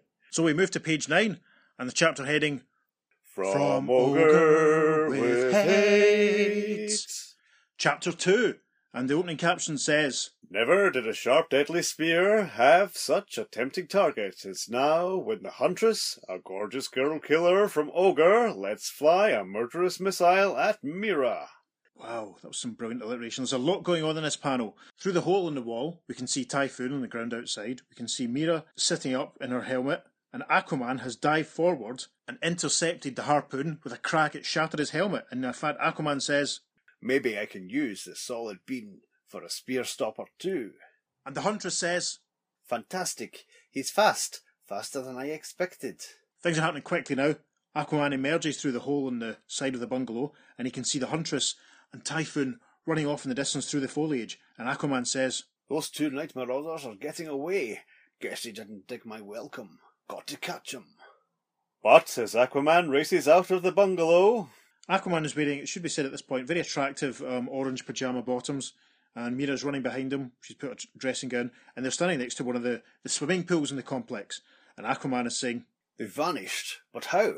[0.30, 1.40] so we move to page nine,
[1.80, 2.62] and the chapter heading
[3.24, 7.06] From, From Ogre Ogre with with hate.
[7.76, 8.56] chapter two,
[8.94, 13.86] and the opening caption says, Never did a sharp, deadly spear have such a tempting
[13.86, 19.44] target as now when the Huntress, a gorgeous girl killer from Ogre, lets fly a
[19.44, 21.48] murderous missile at Mera.
[21.94, 23.44] Wow, that was some brilliant alliteration.
[23.44, 24.76] There's a lot going on in this panel.
[25.00, 27.80] Through the hole in the wall, we can see Typhoon on the ground outside.
[27.88, 30.02] We can see Mera sitting up in her helmet.
[30.34, 34.34] And Aquaman has dived forward and intercepted the harpoon with a crack.
[34.34, 35.26] It shattered his helmet.
[35.30, 36.60] And in fact, Aquaman says,
[37.02, 40.72] Maybe I can use this solid bean for a spear stopper too.
[41.26, 42.20] and the Huntress says,
[42.64, 43.44] Fantastic.
[43.70, 44.40] He's fast.
[44.66, 46.00] Faster than I expected.
[46.40, 47.34] Things are happening quickly now.
[47.76, 50.98] Aquaman emerges through the hole in the side of the bungalow, and he can see
[50.98, 51.54] the Huntress
[51.92, 54.38] and Typhoon running off in the distance through the foliage.
[54.56, 57.80] And Aquaman says, Those two night marauders are getting away.
[58.20, 59.78] Guess they didn't dig my welcome.
[60.08, 60.86] Got to catch 'em.
[61.82, 64.50] But as Aquaman races out of the bungalow,
[64.88, 68.22] Aquaman is wearing, it should be said at this point, very attractive um, orange pajama
[68.22, 68.72] bottoms.
[69.14, 70.32] And Mera's running behind him.
[70.40, 71.50] She's put a dressing gown.
[71.76, 74.40] And they're standing next to one of the, the swimming pools in the complex.
[74.76, 75.66] And Aquaman is saying,
[75.98, 76.80] They've vanished.
[76.92, 77.34] But how?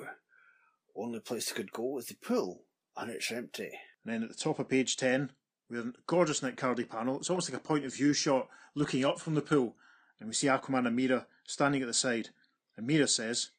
[0.96, 2.62] Only place they could go is the pool,
[2.96, 3.72] and it's empty.
[4.04, 5.32] And then at the top of page 10,
[5.68, 7.18] we have a gorgeous Nick Cardy panel.
[7.18, 9.74] It's almost like a point of view shot looking up from the pool.
[10.20, 12.28] And we see Aquaman and Mera standing at the side.
[12.76, 13.50] And Mera says,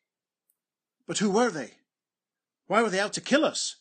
[1.06, 1.74] But who were they?
[2.68, 3.78] Why were they out to kill us?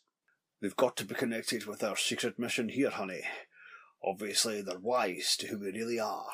[0.61, 3.23] They've got to be connected with our secret mission here, honey.
[4.03, 6.27] Obviously, they're wise to who we really are.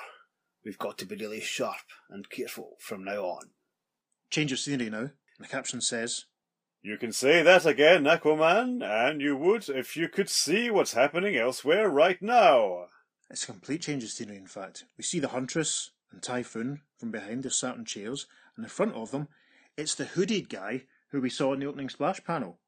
[0.64, 3.50] We've got to be really sharp and careful from now on.
[4.30, 5.10] Change of scenery now.
[5.38, 6.26] The caption says,
[6.82, 11.36] You can say that again, Aquaman, and you would if you could see what's happening
[11.36, 12.86] elsewhere right now.
[13.30, 14.84] It's a complete change of scenery, in fact.
[14.98, 17.44] We see the Huntress and Typhoon from behind.
[17.44, 19.28] They're sat in chairs, and in front of them,
[19.76, 22.59] it's the hooded guy who we saw in the opening splash panel.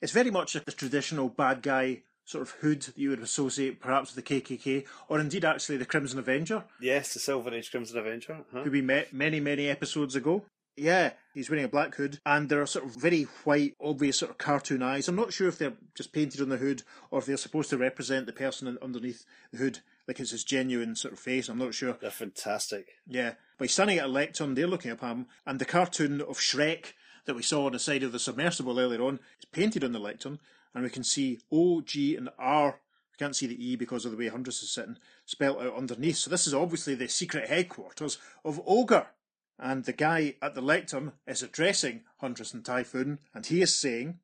[0.00, 3.80] It's very much like the traditional bad guy sort of hood that you would associate
[3.80, 7.98] perhaps with the KKK, or indeed actually the Crimson Avenger, Yes, the Silver Age Crimson
[7.98, 8.44] Avenger.
[8.52, 8.62] Huh?
[8.64, 10.44] who we met many, many episodes ago.
[10.76, 14.30] Yeah, he's wearing a black hood, and there are sort of very white, obvious sort
[14.30, 15.08] of cartoon eyes.
[15.08, 17.78] I'm not sure if they're just painted on the hood or if they're supposed to
[17.78, 21.48] represent the person underneath the hood, like it's his genuine sort of face.
[21.48, 21.96] I'm not sure.
[22.00, 22.90] They're fantastic.
[23.08, 26.20] Yeah, but he's standing at a lectern, they're looking up at him, and the cartoon
[26.20, 26.92] of Shrek
[27.24, 29.98] that we saw on the side of the submersible earlier on is painted on the
[29.98, 30.38] lectern,
[30.74, 32.80] and we can see O, G, and R.
[33.12, 36.16] We can't see the E because of the way Huntress is sitting, spelt out underneath.
[36.16, 39.08] So this is obviously the secret headquarters of Ogre.
[39.58, 44.20] And the guy at the lectern is addressing Huntress and Typhoon, and he is saying,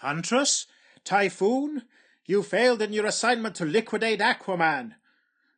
[0.00, 0.66] Huntress,
[1.02, 1.84] Typhoon,
[2.26, 4.96] you failed in your assignment to liquidate Aquaman.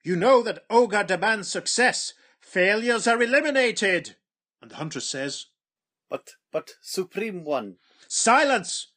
[0.05, 2.14] You know that Ogre demands success.
[2.38, 4.14] Failures are eliminated.
[4.62, 5.47] And the Huntress says,
[6.11, 7.77] But, but, Supreme One.
[8.09, 8.88] Silence!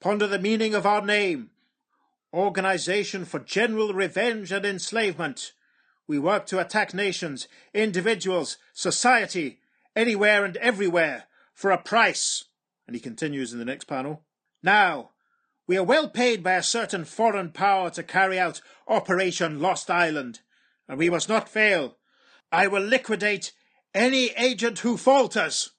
[0.00, 1.50] Ponder the meaning of our name.
[2.32, 5.52] Organization for General Revenge and Enslavement.
[6.08, 9.60] We work to attack nations, individuals, society,
[9.94, 12.46] anywhere and everywhere, for a price.
[12.86, 14.24] And he continues in the next panel.
[14.62, 15.10] Now,
[15.66, 20.40] we are well paid by a certain foreign power to carry out Operation Lost Island,
[20.88, 21.98] and we must not fail.
[22.50, 23.52] I will liquidate
[23.94, 25.70] any agent who falters.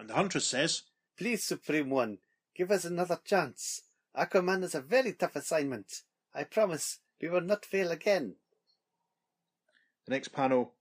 [0.00, 0.84] And the Huntress says,
[1.18, 2.18] Please, Supreme One,
[2.56, 3.82] give us another chance.
[4.16, 6.00] Aquaman is a very tough assignment.
[6.34, 8.36] I promise we will not fail again.
[10.06, 10.72] The next panel,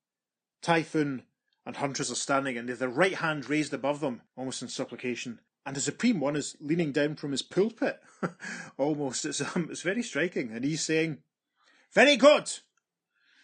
[0.62, 1.24] Typhoon
[1.66, 4.70] and Huntress are standing and they have their right hand raised above them, almost in
[4.70, 5.42] supplication.
[5.66, 8.00] And the Supreme One is leaning down from his pulpit.
[8.78, 9.26] almost.
[9.26, 10.54] It's, um, it's very striking.
[10.54, 11.18] And he's saying,
[11.92, 12.50] Very good.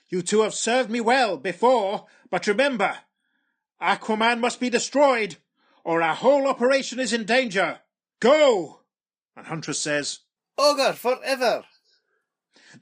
[0.07, 2.99] You two have served me well before, but remember,
[3.81, 5.35] Aquaman must be destroyed,
[5.85, 7.79] or our whole operation is in danger.
[8.19, 8.81] Go!
[9.37, 10.19] And Huntress says,
[10.57, 11.63] Ogre forever!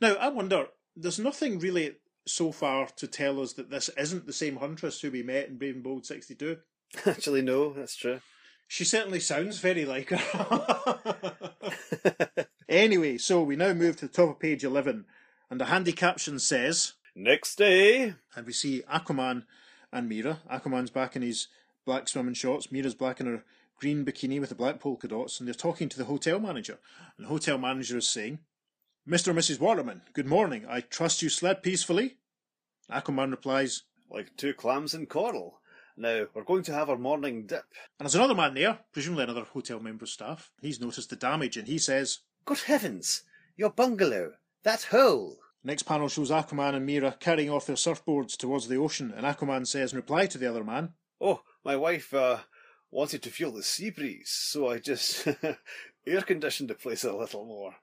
[0.01, 4.33] Now, I wonder, there's nothing really so far to tell us that this isn't the
[4.33, 6.57] same Huntress who we met in Brave and Bold 62.
[7.05, 8.21] Actually, no, that's true.
[8.67, 11.43] She certainly sounds very like her.
[12.69, 15.05] anyway, so we now move to the top of page 11,
[15.49, 19.43] and the handy caption says, Next day, and we see Aquaman
[19.91, 20.39] and Mera.
[20.49, 21.47] Aquaman's back in his
[21.85, 23.43] black swimming shorts, Mera's black in her
[23.79, 26.79] green bikini with the black polka dots, and they're talking to the hotel manager.
[27.17, 28.39] And the hotel manager is saying,
[29.07, 29.29] Mr.
[29.29, 29.59] and Mrs.
[29.59, 30.65] Waterman, good morning.
[30.69, 32.17] I trust you slept peacefully?
[32.91, 35.59] Aquaman replies, Like two clams in coral.
[35.95, 37.65] Now, we're going to have our morning dip.
[37.99, 40.51] and there's another man there, presumably another hotel member staff.
[40.61, 43.23] He's noticed the damage and he says, Good heavens!
[43.57, 44.33] Your bungalow!
[44.63, 45.37] That hole!
[45.63, 49.67] Next panel shows Aquaman and Mera carrying off their surfboards towards the ocean, and Aquaman
[49.67, 52.39] says in reply to the other man, Oh, my wife uh,
[52.91, 55.28] wanted to feel the sea breeze, so I just
[56.08, 57.76] air conditioned the place a little more.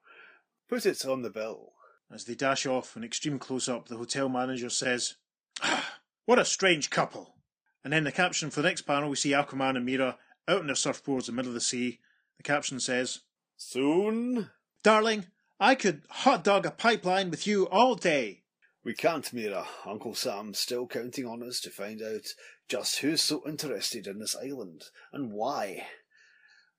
[0.68, 1.72] Put it on the bill.
[2.12, 5.14] As they dash off in extreme close up, the hotel manager says,
[5.62, 7.36] ah, What a strange couple.
[7.84, 10.66] And then the caption for the next panel, we see Aquaman and Mera out on
[10.66, 12.00] their surfboards in the middle of the sea.
[12.36, 13.20] The caption says,
[13.56, 14.50] soon.
[14.82, 15.26] Darling,
[15.58, 18.42] I could hot dog a pipeline with you all day.
[18.82, 19.66] We can't, Mera.
[19.86, 22.26] Uncle Sam's still counting on us to find out
[22.70, 25.86] just who's so interested in this island and why.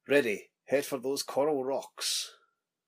[0.08, 2.32] Ready, head for those coral rocks.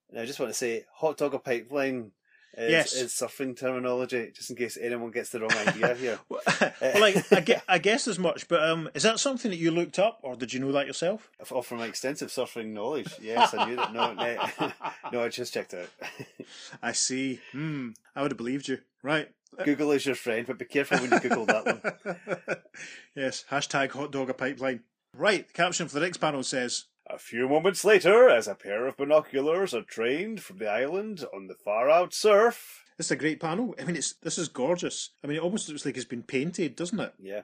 [0.09, 2.11] And I just want to say, hot dog a pipeline
[2.55, 2.93] is, Yes.
[2.93, 6.19] is surfing terminology, just in case anyone gets the wrong idea here.
[6.29, 9.71] well, I, I, gue- I guess as much, but um, is that something that you
[9.71, 11.29] looked up, or did you know that yourself?
[11.51, 13.91] Off from my extensive surfing knowledge, yes, I knew that.
[13.91, 14.71] No, no,
[15.11, 16.07] no I just checked it out.
[16.81, 17.41] I see.
[17.51, 18.79] Hmm, I would have believed you.
[19.03, 19.29] Right.
[19.63, 22.57] Google is your friend, but be careful when you Google that one.
[23.15, 24.79] yes, hashtag hot dog a pipeline.
[25.15, 28.87] Right, the caption for the next panel says, A few moments later, as a pair
[28.87, 33.39] of binoculars are trained from the island on the far out surf, It's a great
[33.39, 33.75] panel.
[33.79, 35.11] I mean, it's this is gorgeous.
[35.23, 37.13] I mean, it almost looks like it's been painted, doesn't it?
[37.21, 37.41] Yeah,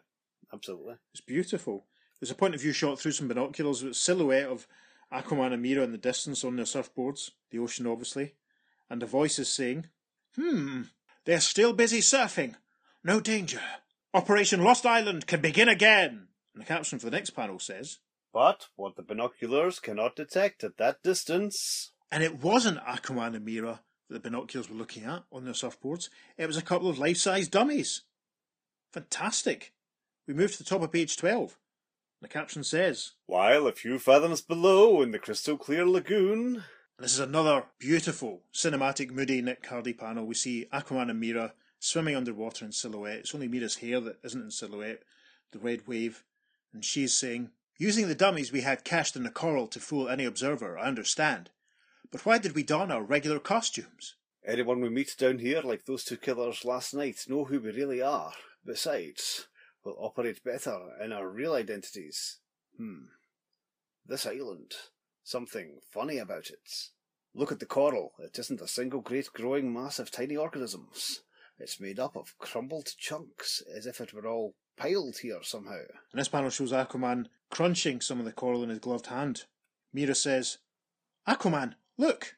[0.52, 0.96] absolutely.
[1.14, 1.86] It's beautiful.
[2.20, 4.68] There's a point of view shot through some binoculars with a silhouette of
[5.14, 8.34] Aquaman and Mera in the distance on their surfboards, the ocean obviously,
[8.90, 9.86] and a voice is saying,
[10.36, 10.84] Hmm,
[11.30, 12.56] they're still busy surfing.
[13.04, 13.62] No danger.
[14.16, 16.30] Operation Lost Island can begin again.
[16.56, 18.00] And the caption for the next panel says,
[18.34, 21.92] but what the binoculars cannot detect at that distance.
[22.12, 26.10] and it wasn't Aquaman and Mera that the binoculars were looking at on their surfboards.
[26.36, 28.02] It was a couple of life-size dummies.
[28.92, 29.72] Fantastic.
[30.28, 31.56] We move to the top of page 12.
[32.24, 36.64] The caption says, While a few fathoms below in the crystal clear lagoon,
[37.00, 40.26] This is another beautiful cinematic, moody Nick Cardy panel.
[40.26, 43.20] We see Aquaman and Mera swimming underwater in silhouette.
[43.20, 45.04] It's only Mera's hair that isn't in silhouette,
[45.54, 46.26] the red wave.
[46.74, 50.26] And she's saying, Using the dummies we had cached in the coral to fool any
[50.26, 51.52] observer, I understand.
[52.12, 54.16] But why did we don our regular costumes?
[54.46, 58.02] Anyone we meet down here, like those two killers last night, know who we really
[58.02, 58.34] are.
[58.66, 59.48] Besides,
[59.86, 62.40] we'll operate better in our real identities.
[62.78, 63.06] Hmm.
[64.06, 64.74] This island.
[65.30, 66.90] Something funny about it.
[67.36, 68.14] Look at the coral.
[68.18, 71.22] It isn't a single great growing mass of tiny organisms.
[71.60, 75.84] It's made up of crumbled chunks, as if it were all piled here somehow.
[76.12, 79.44] And this panel shows Aquaman crunching some of the coral in his gloved hand.
[79.94, 80.58] Mera says,
[81.28, 82.38] Aquaman, look!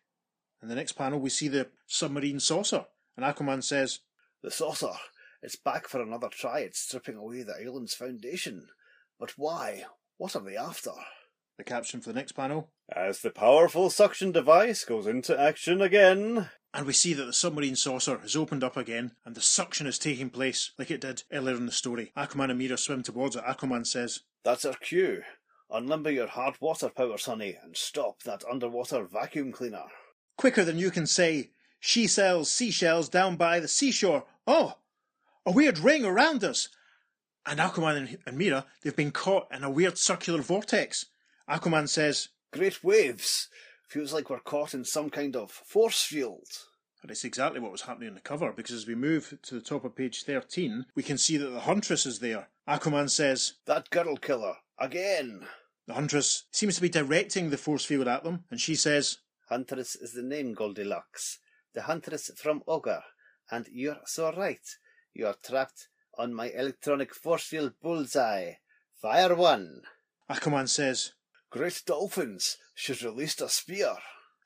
[0.62, 4.00] In the next panel, we see the submarine saucer, and Aquaman says,
[4.44, 4.96] The saucer.
[5.42, 8.68] It's back for another try at stripping away the island's foundation.
[9.18, 9.86] But why?
[10.18, 10.92] What are they after?
[11.58, 16.50] The caption for the next panel, as the powerful suction device goes into action again.
[16.74, 20.00] and we see that the submarine saucer has opened up again, and the suction is
[20.00, 22.12] taking place like it did earlier in the story.
[22.16, 23.44] Aquaman and Mera swim towards it.
[23.44, 25.24] Aquaman says, That's our cue.
[25.70, 29.84] Unlimber your hard water power, honey, and stop that underwater vacuum cleaner.
[30.38, 34.26] Quicker than you can say, she sells seashells down by the seashore.
[34.48, 34.76] Oh,
[35.46, 36.70] a weird ring around us.
[37.46, 41.08] And Aquaman and, and Mera, they've been caught in a weird circular vortex.
[41.52, 43.50] Aquaman says, Great waves!
[43.90, 46.48] Feels like we're caught in some kind of force field.
[47.02, 49.60] and it's exactly what was happening on the cover, because as we move to the
[49.60, 52.48] top of page 13, we can see that the Huntress is there.
[52.70, 54.56] Aquaman says, That girl killer.
[54.80, 55.46] Again!
[55.88, 59.18] the Huntress seems to be directing the force field at them, and she says,
[59.50, 61.40] Huntress is the name, Goldilocks.
[61.74, 63.04] The Huntress from Ogre.
[63.50, 64.66] And you're so right.
[65.14, 68.54] You're trapped on my electronic force field bullseye.
[69.02, 69.82] Fire one!
[70.30, 71.12] Aquaman says,
[71.52, 72.58] Great dolphins!
[72.74, 73.98] She's released a spear.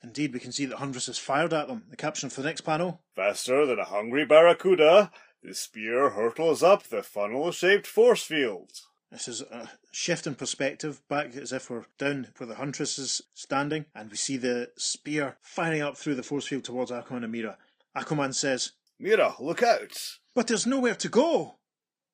[0.03, 1.83] Indeed, we can see that Huntress has fired at them.
[1.87, 5.11] The caption for the next panel, Faster than a hungry barracuda,
[5.43, 8.71] the spear hurtles up the funnel shaped force field.
[9.11, 13.21] This is a shift in perspective, back as if we're down where the Huntress is
[13.35, 17.31] standing, and we see the spear firing up through the force field towards Aquaman and
[17.31, 17.59] Mera.
[17.95, 20.17] Aquaman says, Mera, look out!
[20.33, 21.59] But there's nowhere to go!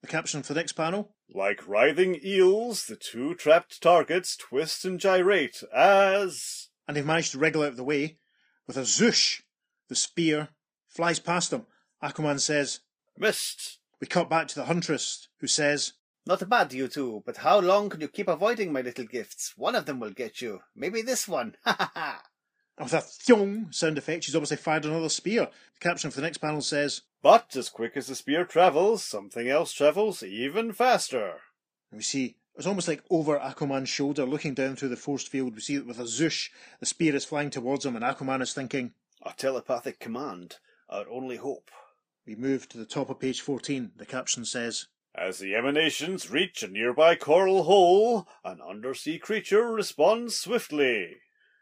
[0.02, 5.00] The caption for the next panel, Like writhing eels, the two trapped targets twist and
[5.00, 6.68] gyrate as.
[6.86, 8.18] and they've managed to wriggle out of the way.
[8.68, 9.42] With a zoosh,
[9.88, 10.50] the spear
[10.90, 11.68] flies past them.
[12.04, 12.82] Aquaman says,
[13.18, 13.80] Missed!
[14.02, 15.94] We cut back to the Huntress, who says,
[16.26, 19.54] Not bad, you two, but how long can you keep avoiding my little gifts?
[19.56, 20.60] One of them will get you.
[20.76, 21.56] Maybe this one.
[21.64, 22.24] Ha ha ha!
[22.82, 25.50] And with a thong sound effect, she's obviously fired another spear.
[25.76, 29.48] The caption for the next panel says, But as quick as the spear travels, something
[29.48, 31.42] else travels even faster.
[31.92, 35.54] And we see it's almost like over Aquaman's shoulder, looking down through the force field.
[35.54, 38.52] We see that with a zoosh, the spear is flying towards him, and Aquaman is
[38.52, 38.94] thinking.
[39.24, 40.58] A telepathic command.
[40.90, 41.70] Our only hope.
[42.26, 43.92] We move to the top of page 14.
[43.96, 50.36] The caption says, As the emanations reach a nearby coral hole, an undersea creature responds
[50.36, 51.18] swiftly.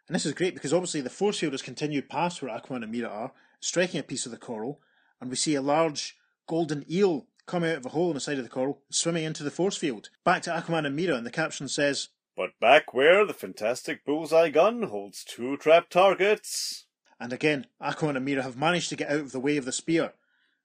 [0.09, 2.91] And this is great because obviously the force field has continued past where Aquaman and
[2.91, 4.81] Mera are, striking a piece of the coral,
[5.21, 6.17] and we see a large
[6.47, 9.43] golden eel come out of a hole in the side of the coral, swimming into
[9.43, 10.09] the force field.
[10.23, 14.49] Back to Aquaman and Mera, and the caption says, But back where the fantastic bullseye
[14.49, 16.85] gun holds two trapped targets.
[17.19, 19.71] and again, Aquaman and Mera have managed to get out of the way of the
[19.71, 20.13] spear.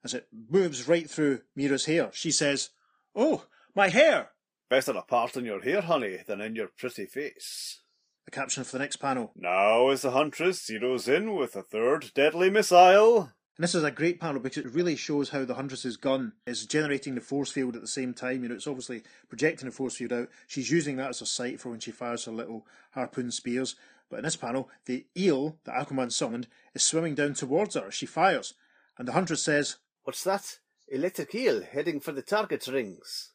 [0.03, 2.71] As it moves right through Mera's hair, she says,
[3.15, 4.31] Oh, my hair!
[4.71, 7.81] Better a part in your hair, honey, than in your pretty face.
[8.25, 9.31] The caption for the next panel.
[9.35, 13.91] Now, as the Huntress zeroes in with a third deadly missile, And this is a
[13.91, 17.75] great panel because it really shows how the Huntress's gun is generating the force field
[17.75, 18.41] at the same time.
[18.43, 20.29] You know, it's obviously projecting the force field out.
[20.47, 23.75] She's using that as a sight for when she fires her little harpoon spears.
[24.09, 27.93] But in this panel, the eel that Aquaman summoned is swimming down towards her as
[27.93, 28.55] she fires.
[28.97, 30.59] And the Huntress says, What's that?
[30.87, 33.31] Electric eel heading for the target rings.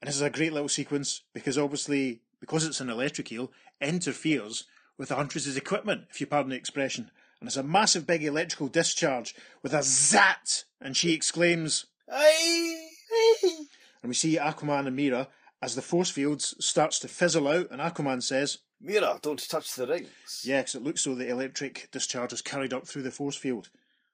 [0.00, 4.64] and this is a great little sequence because obviously because it's an electric eel, interferes
[4.98, 7.10] with the Huntress's equipment, if you pardon the expression.
[7.40, 13.64] And it's a massive big electrical discharge with a zat, and she exclaims, Aye, aye.
[14.02, 15.28] and we see Aquaman and Mera
[15.62, 19.86] as the force fields starts to fizzle out, and Aquaman says, Mera, don't touch the
[19.86, 20.42] rings.
[20.44, 23.70] Yeah, 'cause it looks though the electric discharge is carried up through the force field.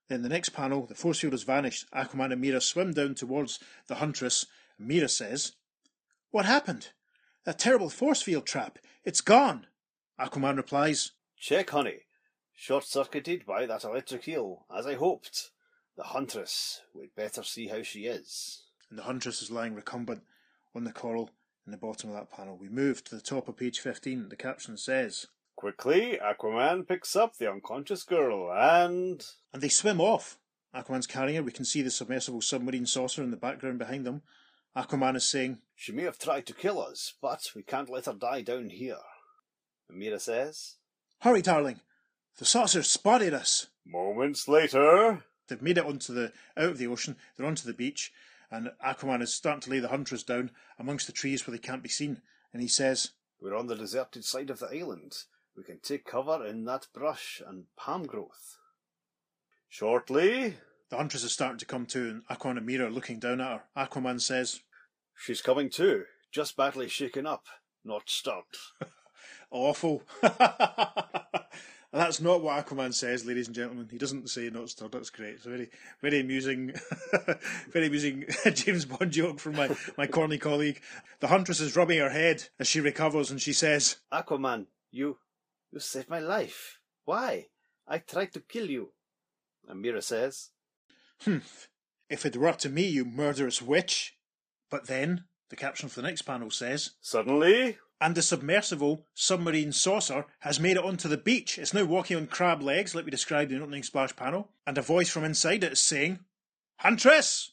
[0.08, 1.90] Then the next panel, the force field has vanished.
[1.90, 3.58] Aquaman and Mera swim down towards
[3.88, 4.46] the Huntress.
[4.78, 5.52] Mera says,
[6.30, 6.90] What happened?
[7.44, 8.78] That terrible force field trap.
[9.04, 9.66] It's gone.
[10.20, 12.00] Aquaman replies, Check, honey.
[12.54, 15.50] Short circuited by that electric eel, as I hoped.
[15.96, 16.82] The Huntress.
[16.94, 18.64] We'd better see how she is.
[18.90, 20.22] and the Huntress is lying recumbent
[20.74, 21.30] on the coral
[21.64, 22.58] in the bottom of that panel.
[22.58, 24.28] We move to the top of page 15.
[24.28, 25.26] The caption says,
[25.56, 29.24] Quickly, Aquaman picks up the unconscious girl and.
[29.52, 30.38] And they swim off.
[30.74, 31.42] Aquaman's carrying her.
[31.42, 34.22] We can see the submersible submarine saucer in the background behind them.
[34.76, 38.12] Aquaman is saying, She may have tried to kill us, but we can't let her
[38.12, 38.98] die down here.
[39.88, 40.76] And Mera says,
[41.20, 41.80] Hurry, darling.
[42.36, 43.68] The saucer spotted us.
[43.86, 45.24] Moments later.
[45.48, 47.16] They've made it onto the out of the ocean.
[47.34, 48.12] They're onto the beach,
[48.50, 51.82] and Aquaman is starting to lay the Huntress down amongst the trees where they can't
[51.82, 52.20] be seen.
[52.52, 55.16] And he says, We're on the deserted side of the island.
[55.56, 58.58] We can take cover in that brush and palm growth.
[59.70, 60.58] Shortly.
[60.90, 63.46] The Huntress are starting to come to, and Aquaman and Mera are looking down at
[63.46, 63.62] her.
[63.74, 64.60] Aquaman says,
[65.20, 67.44] She's coming too, just badly shaken up,
[67.84, 68.42] not stirred.
[69.50, 70.02] Awful.
[71.92, 73.88] That's not what Aquaman says, ladies and gentlemen.
[73.90, 74.92] He doesn't say not stirred.
[74.92, 75.34] That's great.
[75.34, 75.68] It's a very,
[76.00, 76.72] very amusing,
[77.68, 80.80] very amusing James Bond joke from my, my corny colleague.
[81.18, 85.18] The Huntress is rubbing her head as she recovers and she says, Aquaman, you,
[85.70, 86.78] you saved my life.
[87.04, 87.48] Why?
[87.86, 88.92] I tried to kill you.
[89.68, 90.50] And Mera says,
[91.26, 91.68] Humph.
[92.08, 94.16] If it were to me, you murderous witch.
[94.70, 97.78] But then, the caption for the next panel says, Suddenly.
[98.00, 101.58] and the submersible submarine saucer has made it onto the beach.
[101.58, 104.78] It's now walking on crab legs, like we described in the opening splash panel, and
[104.78, 106.20] a voice from inside it is saying,
[106.78, 107.52] Huntress!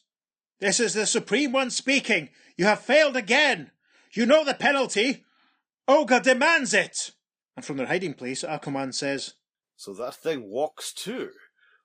[0.60, 2.30] This is the Supreme One speaking.
[2.56, 3.72] You have failed again.
[4.12, 5.24] You know the penalty.
[5.86, 7.12] Ogre demands it.
[7.56, 9.34] And from their hiding place, Aquaman says,
[9.76, 11.30] So that thing walks too.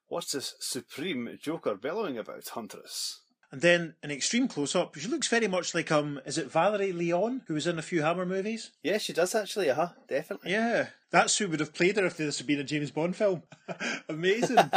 [0.08, 3.20] What's this supreme Joker bellowing about, Huntress?
[3.54, 4.96] And then an extreme close up.
[4.96, 8.02] She looks very much like um, is it Valerie Leon who was in a few
[8.02, 8.72] Hammer movies?
[8.82, 10.50] Yeah, she does actually, uh huh, definitely.
[10.50, 13.44] Yeah, that's who would have played her if this had been a James Bond film.
[14.08, 14.58] Amazing.
[14.58, 14.72] and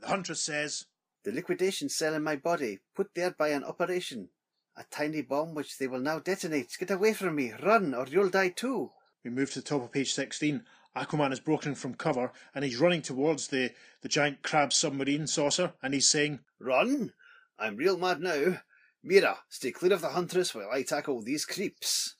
[0.00, 0.86] the Huntress says,
[1.24, 4.30] The liquidation cell in my body, put there by an operation.
[4.74, 6.74] A tiny bomb which they will now detonate.
[6.78, 8.90] Get away from me, run, or you'll die too.
[9.22, 10.64] We move to the top of page 16.
[10.96, 15.74] Aquaman is broken from cover and he's running towards the, the giant crab submarine saucer
[15.82, 17.12] and he's saying, Run?
[17.58, 18.58] I'm real mad now.
[19.02, 22.14] Mera, stay clear of the Huntress while I tackle these creeps.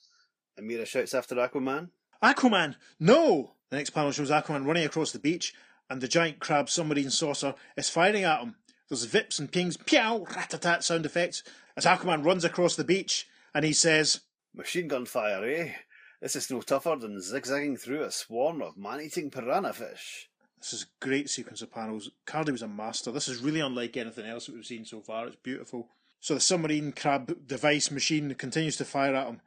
[0.57, 1.89] And Mera shouts after Aquaman.
[2.21, 3.55] Aquaman, no!
[3.69, 5.53] The next panel shows Aquaman running across the beach
[5.89, 8.55] and the giant crab submarine saucer is firing at him.
[8.89, 11.43] There's vips and pings, pew, rat-a-tat sound effects
[11.75, 14.21] as Aquaman runs across the beach and he says,
[14.53, 15.73] Machine gun fire, eh?
[16.21, 20.29] This is no tougher than zigzagging through a swarm of man-eating piranha fish.
[20.63, 22.09] This is a great sequence of panels.
[22.25, 23.11] Cardy was a master.
[23.11, 25.27] This is really unlike anything else that we've seen so far.
[25.27, 25.89] It's beautiful.
[26.21, 29.41] So the submarine crab device machine continues to fire at him.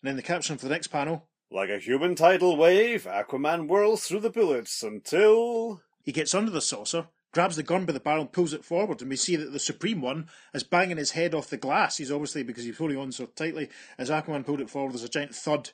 [0.00, 4.04] And then the caption for the next panel Like a human tidal wave, Aquaman whirls
[4.04, 5.82] through the bullets until.
[6.04, 9.00] he gets under the saucer, grabs the gun by the barrel, and pulls it forward.
[9.00, 11.96] And we see that the Supreme One is banging his head off the glass.
[11.96, 15.08] He's obviously, because he's holding on so tightly, as Aquaman pulled it forward, there's a
[15.08, 15.70] giant thud.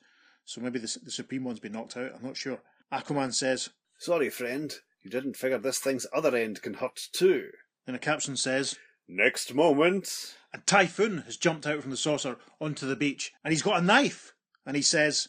[0.47, 2.13] So maybe the, the Supreme One's been knocked out.
[2.17, 2.63] I'm not sure.
[2.91, 3.69] Aquaman says,
[3.99, 4.73] Sorry, friend.
[5.03, 7.51] You didn't figure this thing's other end can hurt too.
[7.87, 8.77] and a caption says,
[9.09, 10.37] Next moment.
[10.53, 13.85] A Typhoon has jumped out from the saucer onto the beach, and he's got a
[13.85, 14.35] knife.
[14.65, 15.29] And he says,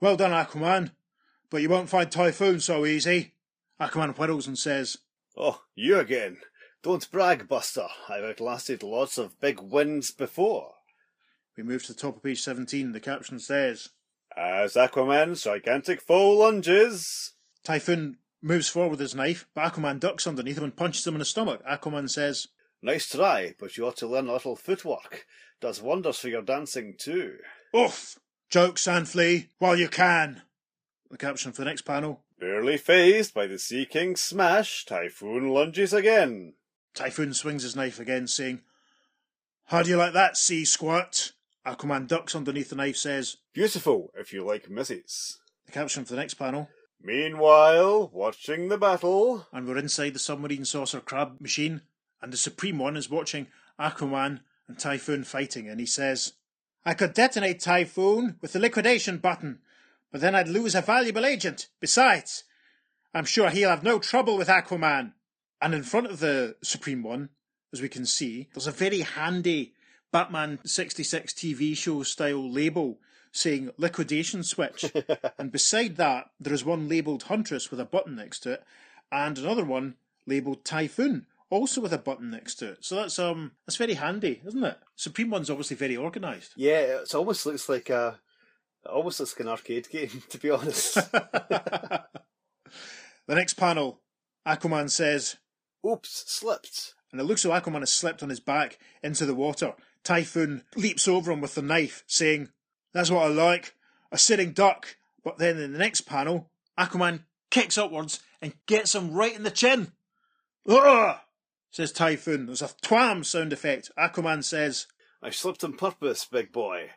[0.00, 0.90] Well done, Aquaman,
[1.48, 3.34] but you won't find Typhoon so easy.
[3.80, 4.98] Aquaman whirls and says,
[5.36, 6.38] Oh, you again.
[6.82, 7.86] Don't brag, Buster.
[8.08, 10.72] I've outlasted lots of big wins before.
[11.56, 12.92] We move to the top of page 17.
[12.92, 13.90] The caption says,
[14.36, 17.34] As Aquaman's gigantic foe lunges.
[17.64, 21.18] Typhoon moves forward with his knife, but Aquaman ducks underneath him and punches him in
[21.18, 21.62] the stomach.
[21.64, 22.48] Aquaman says,
[22.82, 25.26] Nice try, but you ought to learn a little footwork.
[25.60, 27.38] Does wonders for your dancing too.
[27.76, 28.18] Oof!
[28.48, 30.42] Joke, Sandflea, while you can.
[31.10, 35.92] The caption for the next panel, Barely phased by the Sea King's smash, Typhoon lunges
[35.92, 36.54] again.
[36.94, 38.62] Typhoon swings his knife again, saying,
[39.66, 41.32] How do you like that, sea squirt?
[41.66, 45.38] Aquaman ducks underneath the knife, says, Beautiful, if you like misses.
[45.66, 46.70] The caption for the next panel,
[47.02, 49.46] Meanwhile, watching the battle.
[49.52, 51.82] and we're inside the submarine saucer crab machine,
[52.20, 53.46] and the Supreme One is watching
[53.78, 56.34] Aquaman and Typhoon fighting, and he says,
[56.84, 59.60] I could detonate Typhoon with the liquidation button,
[60.12, 61.68] but then I'd lose a valuable agent.
[61.80, 62.44] Besides,
[63.14, 65.12] I'm sure he'll have no trouble with Aquaman.
[65.62, 67.30] And in front of the Supreme One,
[67.72, 69.74] as we can see, there's a very handy
[70.12, 72.98] Batman 66 TV show style label
[73.32, 74.84] saying liquidation switch.
[75.38, 78.64] and beside that, there is one labelled Huntress with a button next to it,
[79.12, 79.94] and another one
[80.26, 82.84] labelled Typhoon, also with a button next to it.
[82.84, 84.78] So that's um that's very handy, isn't it?
[84.96, 86.52] Supreme One's obviously very organised.
[86.56, 88.18] Yeah, it almost looks like a
[88.84, 90.94] it almost looks like an arcade game, to be honest.
[91.12, 92.04] the
[93.28, 94.00] next panel,
[94.46, 95.36] Aquaman says,
[95.86, 96.94] Oops, slipped.
[97.12, 99.74] and it looks like Aquaman has slipped on his back into the water.
[100.02, 102.48] Typhoon leaps over him with the knife, saying,
[102.92, 103.74] That's what I like,
[104.10, 104.96] a sitting duck.
[105.22, 109.50] But then in the next panel, Aquaman kicks upwards and gets him right in the
[109.50, 109.92] chin.
[110.68, 111.18] Ugh!
[111.70, 112.46] says Typhoon.
[112.46, 113.90] There's a twam sound effect.
[113.98, 114.86] Aquaman says,
[115.22, 116.90] I slipped on purpose, big boy.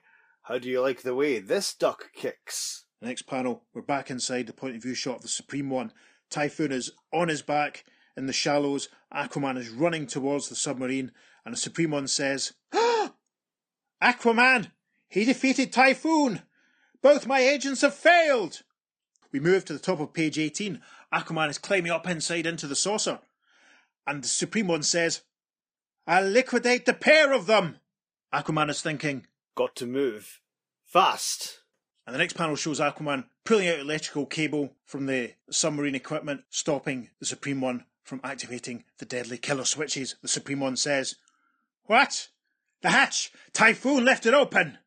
[0.43, 2.85] How do you like the way this duck kicks?
[3.01, 5.91] The next panel, we're back inside the point of view shot of the Supreme One.
[6.29, 7.85] Typhoon is on his back
[8.17, 8.89] in the shallows.
[9.13, 11.11] Aquaman is running towards the submarine,
[11.45, 13.13] and the Supreme One says, ah!
[14.01, 14.71] Aquaman!
[15.13, 16.41] He defeated Typhoon!
[17.03, 18.63] Both my agents have failed!
[19.31, 20.81] We move to the top of page 18.
[21.13, 23.19] Aquaman is climbing up inside into the saucer.
[24.07, 25.21] And the Supreme One says,
[26.07, 27.77] I'll liquidate the pair of them!
[28.33, 30.41] Aquaman is thinking, Got to move.
[30.83, 31.59] Fast.
[32.07, 37.11] And the next panel shows Aquaman pulling out electrical cable from the submarine equipment, stopping
[37.19, 40.15] the Supreme One from activating the deadly killer switches.
[40.23, 41.17] The Supreme One says,
[41.83, 42.29] What?
[42.81, 43.31] The hatch!
[43.53, 44.79] Typhoon left it open!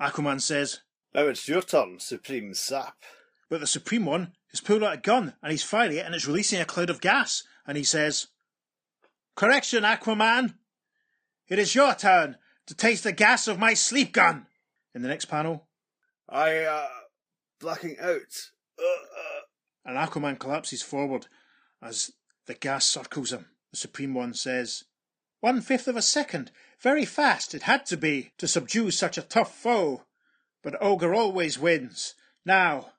[0.00, 0.80] Aquaman says,
[1.14, 2.96] Now it's your turn, Supreme Sap.
[3.48, 6.26] But the Supreme One has pulled out a gun and he's firing it and it's
[6.26, 7.42] releasing a cloud of gas.
[7.66, 8.28] And he says,
[9.36, 10.54] Correction, Aquaman!
[11.48, 12.36] It is your turn
[12.66, 14.46] to taste the gas of my sleep gun!
[14.94, 15.66] In the next panel,
[16.28, 16.88] I, uh,
[17.60, 18.50] blacking out.
[18.78, 19.40] Uh, uh.
[19.84, 21.26] and Aquaman collapses forward
[21.82, 22.12] as
[22.46, 23.46] the gas circles him.
[23.70, 24.84] The Supreme One says,
[25.40, 26.50] One fifth of a second.
[26.82, 30.04] Very fast it had to be to subdue such a tough foe.
[30.62, 32.14] But Ogre always wins.
[32.44, 32.92] Now,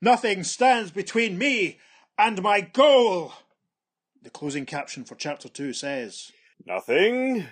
[0.00, 1.78] nothing stands between me
[2.16, 3.32] and my goal.
[4.22, 6.32] The closing caption for chapter 2 says,
[6.66, 7.46] Nothing.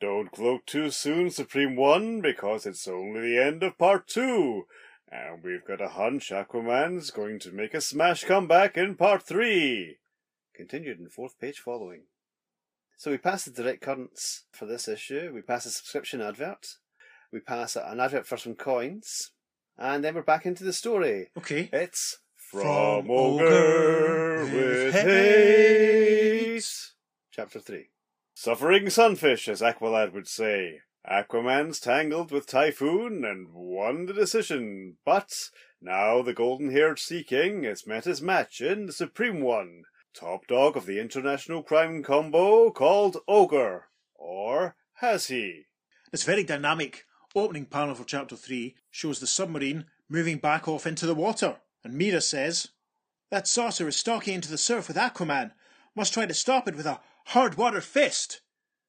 [0.00, 4.66] Don't gloat too soon, Supreme One, because it's only the end of part two.
[5.10, 9.98] And we've got a hunch Aquaman's going to make a smash comeback in part three.
[10.54, 12.02] Continued in fourth page following.
[12.96, 15.30] So we pass the direct currents for this issue.
[15.34, 16.66] We pass a subscription advert.
[17.32, 19.32] We pass an advert for some coins.
[19.76, 21.28] And then we're back into the story.
[21.36, 21.68] Okay.
[21.72, 22.18] It's
[22.50, 26.64] From, From Ogre with with hate.
[27.30, 27.90] chapter 3.
[28.34, 30.80] Suffering sunfish, as Aqualad would say.
[31.08, 35.30] Aquaman's tangled with Typhoon and won the decision, but
[35.80, 39.82] now the golden haired Sea King has met his match in the Supreme One,
[40.16, 43.88] top dog of the international crime combo called Ogre.
[44.14, 45.66] Or has he?
[46.10, 47.04] This very dynamic
[47.34, 51.56] opening panel for chapter 3 shows the submarine moving back off into the water.
[51.84, 52.68] And Mera says,
[53.30, 55.50] That saucer is stalking into the surf with Aquaman.
[55.94, 58.40] Must try to stop it with a hard water fist.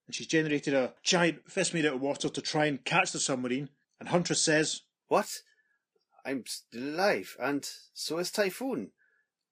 [0.05, 3.19] And she's generated a giant fist made out of water to try and catch the
[3.19, 3.69] submarine.
[3.99, 5.41] And Huntress says, What?
[6.25, 8.91] I'm still alive, and so is Typhoon.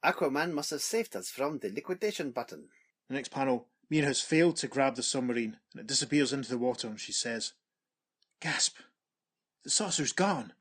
[0.05, 2.69] Aquaman must have saved us from the liquidation button.
[3.07, 6.57] The next panel, Mera has failed to grab the submarine and it disappears into the
[6.57, 7.53] water and she says,
[8.39, 8.77] Gasp!
[9.63, 10.53] The saucer's gone.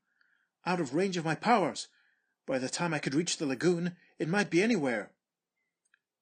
[0.64, 1.88] Out of range of my powers.
[2.46, 5.10] By the time I could reach the lagoon, it might be anywhere.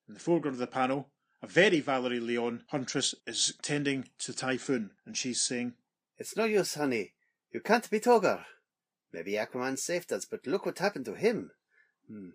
[0.08, 1.10] In the foreground of the panel,
[1.40, 5.74] a very Valerie Leon huntress is tending to Typhoon and she's saying,
[6.18, 7.12] It's no use, honey.
[7.52, 8.46] You can't beat Ogre.
[9.12, 11.50] Maybe Aquaman saved us, but look what happened to him.
[12.08, 12.30] Hmm.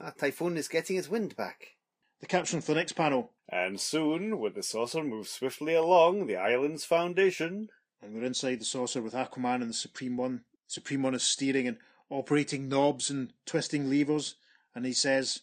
[0.00, 1.76] Ah, Typhoon is getting his wind back.
[2.20, 6.36] The caption for the next panel, And soon, with the saucer move swiftly along the
[6.36, 7.68] island's foundation,
[8.02, 10.44] and we're inside the saucer with Aquaman and the Supreme One.
[10.66, 11.78] Supreme One is steering and
[12.10, 14.34] operating knobs and twisting levers,
[14.74, 15.42] and he says,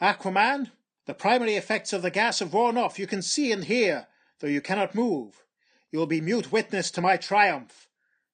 [0.00, 0.70] Aquaman,
[1.06, 2.98] the primary effects of the gas have worn off.
[2.98, 4.06] You can see and hear,
[4.38, 5.44] though you cannot move.
[5.90, 7.88] You will be mute witness to my triumph.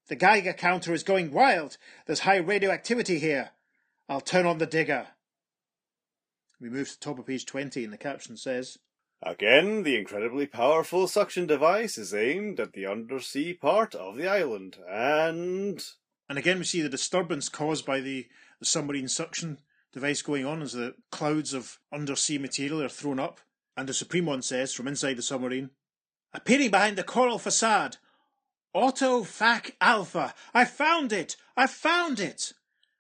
[0.08, 1.78] The Geiger counter is going wild.
[2.06, 3.50] There's high radioactivity here.
[4.08, 5.06] I'll turn on the digger.
[6.60, 8.78] We move to the top of page 20, and the caption says,
[9.22, 14.78] Again, the incredibly powerful suction device is aimed at the undersea part of the island,
[14.88, 15.84] and.
[16.28, 18.26] And again, we see the disturbance caused by the,
[18.58, 19.60] the submarine suction
[19.92, 23.40] device going on as the clouds of undersea material are thrown up.
[23.76, 25.70] And the Supreme One says from inside the submarine,
[26.32, 27.98] Appearing behind the coral facade,
[28.74, 30.34] Auto Fac Alpha!
[30.52, 31.36] I found it!
[31.56, 32.52] I found it!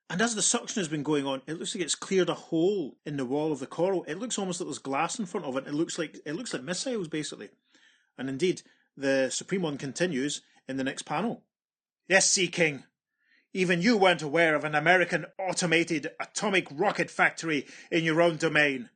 [0.08, 2.96] And as the suction has been going on, it looks like it's cleared a hole
[3.04, 4.04] in the wall of the coral.
[4.04, 5.66] It looks almost like there's glass in front of it.
[5.66, 7.50] It looks like it looks like missiles, basically.
[8.16, 8.62] And indeed,
[8.96, 11.42] the Supreme One continues in the next panel.
[12.08, 12.84] Yes, Sea King.
[13.52, 18.90] Even you weren't aware of an American automated atomic rocket factory in your own domain.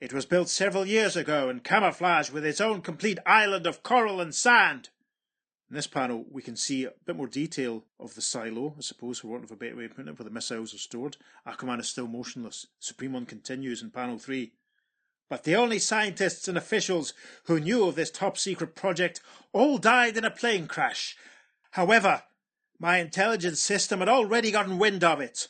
[0.00, 4.20] It was built several years ago and camouflaged with its own complete island of coral
[4.20, 4.90] and sand.
[5.68, 9.18] In this panel, we can see a bit more detail of the silo, I suppose,
[9.18, 11.16] for want of a better way of putting it, where the missiles are stored.
[11.44, 12.68] Aquaman is still motionless.
[12.78, 14.52] Supreme One continues in panel 3.
[15.28, 17.14] But the only scientists and officials
[17.44, 19.20] who knew of this top secret project
[19.52, 21.16] all died in a plane crash.
[21.72, 22.22] However,
[22.78, 25.48] my intelligence system had already gotten wind of it.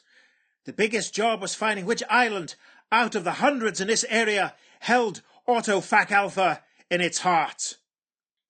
[0.65, 2.55] The biggest job was finding which island,
[2.91, 7.77] out of the hundreds in this area, held Autofac Alpha in its heart.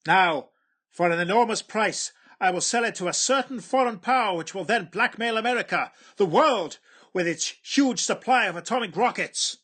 [0.07, 0.51] Now,
[0.97, 4.65] for an enormous price, I will sell it to a certain foreign power which will
[4.65, 6.79] then blackmail America, the world,
[7.13, 9.59] with its huge supply of atomic rockets.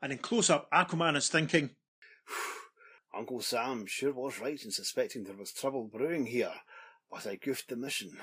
[0.00, 1.70] And in close up, Aquaman is thinking,
[3.14, 6.54] Uncle Sam sure was right in suspecting there was trouble brewing here,
[7.10, 8.16] but I goofed the mission.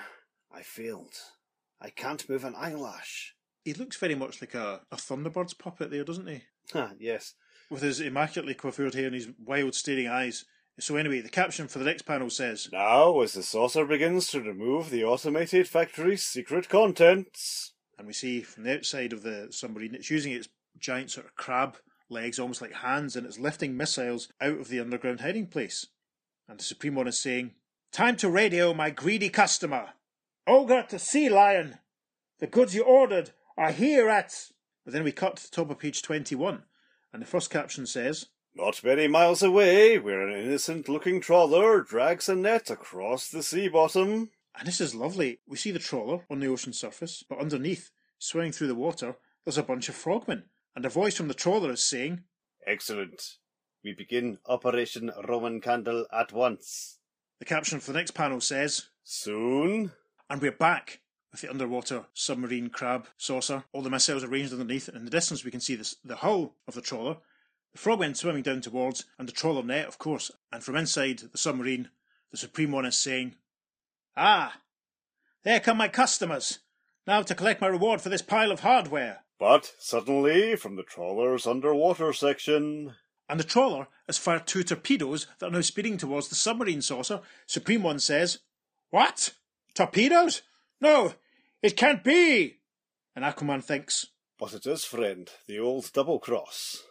[0.52, 1.14] I failed.
[1.80, 3.36] I can't move an eyelash.
[3.64, 6.42] he looks very much like a, a Thunderbird's puppet there, doesn't he?
[6.74, 7.36] Ah, yes.
[7.70, 10.46] With his immaculately coiffured hair and his wild staring eyes.
[10.80, 14.42] So anyway, the caption for the next panel says, Now, as the saucer begins to
[14.42, 17.74] remove the automated factory's secret contents.
[17.98, 21.36] and we see from the outside of the submarine, it's using its giant sort of
[21.36, 21.78] crab
[22.10, 25.86] legs, almost like hands, and it's lifting missiles out of the underground hiding place.
[26.48, 27.56] And the Supreme One is saying,
[27.92, 29.90] Time to radio my greedy customer.
[30.48, 31.80] Ogre to Sea Lion.
[32.40, 34.34] The goods you ordered are here at.
[34.86, 36.64] But then we cut to the top of page 21,
[37.12, 38.28] and the first caption says,
[38.60, 43.70] Not many miles away, where an innocent looking trawler drags a net across the sea
[43.70, 44.32] bottom.
[44.54, 45.40] And this is lovely.
[45.48, 49.58] We see the trawler on the ocean surface, but underneath, swimming through the water, there's
[49.58, 50.44] a bunch of frogmen.
[50.76, 52.24] And a voice from the trawler is saying,
[52.68, 53.38] Excellent.
[53.82, 57.00] We begin Operation Roman Candle at once.
[57.40, 59.94] the caption for the next panel says, Soon.
[60.30, 61.00] and we're back
[61.32, 63.64] with the underwater submarine crab saucer.
[63.72, 66.18] All the missiles are arranged underneath, and in the distance we can see this, the
[66.18, 67.20] hull of the trawler,
[67.72, 70.32] the Frog went swimming down towards, and the trawler net, of course.
[70.52, 71.90] And from inside the submarine,
[72.32, 73.36] the Supreme One is saying,
[74.18, 74.62] Ah,
[75.44, 76.60] there come my customers.
[77.06, 79.24] Now to collect my reward for this pile of hardware.
[79.40, 82.96] But suddenly, from the trawler's underwater section,
[83.30, 87.22] And the trawler has fired two torpedoes that are now speeding towards the submarine saucer.
[87.46, 88.40] Supreme One says,
[88.90, 89.34] What?
[89.76, 90.42] Torpedoes?
[90.82, 91.14] No,
[91.62, 92.60] it can't be!
[93.16, 94.08] And Aquaman thinks,
[94.40, 96.84] but it is, friend, the old double cross.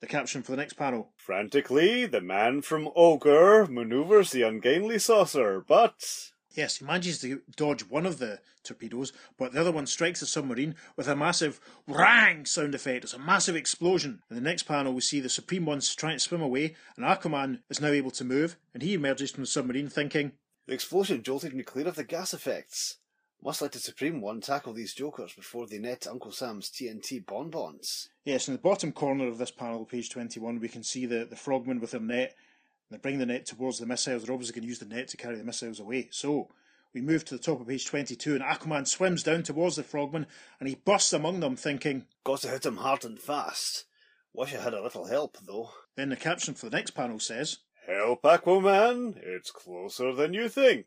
[0.00, 1.12] The caption for the next panel.
[1.16, 7.82] Frantically, the man from Ogre maneuvers the ungainly saucer, but Yes, he manages to dodge
[7.82, 12.46] one of the torpedoes, but the other one strikes the submarine with a massive rang
[12.46, 13.04] sound effect.
[13.04, 14.22] It's a massive explosion.
[14.30, 17.60] In the next panel, we see the Supreme One's trying to swim away, and Aquaman
[17.68, 20.32] is now able to move, and he emerges from the submarine thinking,
[20.66, 22.96] The explosion jolted me clear of the gas effects.
[23.42, 28.08] Must let the Supreme One tackle these jokers before they net Uncle Sam's TNT bonbons.
[28.24, 31.36] Yes, in the bottom corner of this panel, page 21, we can see the, the
[31.36, 32.34] frogmen with their net.
[32.90, 34.24] They bring the net towards the missiles.
[34.24, 36.08] They're obviously going to use the net to carry the missiles away.
[36.10, 36.48] So,
[36.92, 40.26] we move to the top of page 22, and Aquaman swims down towards the frogmen,
[40.58, 42.06] and he busts among them, thinking.
[42.24, 43.84] Got to hit him hard and fast.
[44.32, 45.70] Wish I had a little help, though.
[45.94, 50.86] Then the caption for the next panel says, help Aquaman, it's closer than you think.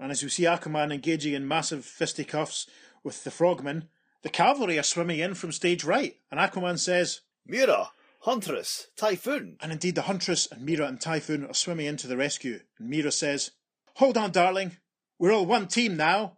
[0.00, 2.66] And as we see Aquaman engaging in massive fisticuffs
[3.02, 3.88] with the frogmen,
[4.22, 7.90] the cavalry are swimming in from stage right, and Aquaman says, Mera,
[8.20, 9.56] Huntress, Typhoon.
[9.60, 12.60] and indeed the Huntress and Mera and Typhoon are swimming in to the rescue.
[12.78, 13.52] And Mera says,
[13.94, 14.76] Hold on, darling,
[15.18, 16.36] we're all one team now.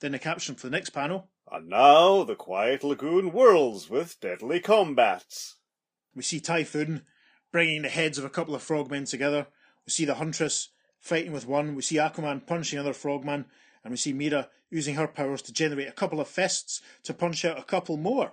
[0.00, 4.60] Then the caption for the next panel, And now the quiet lagoon whirls with deadly
[4.60, 5.56] combats.
[6.14, 7.02] we see Typhoon
[7.50, 9.46] bringing the heads of a couple of frogmen together.
[9.86, 10.70] We see the Huntress
[11.02, 11.74] fighting with one.
[11.74, 13.44] We see Aquaman punching another frogman.
[13.84, 17.44] And we see Mera using her powers to generate a couple of fists to punch
[17.44, 18.32] out a couple more.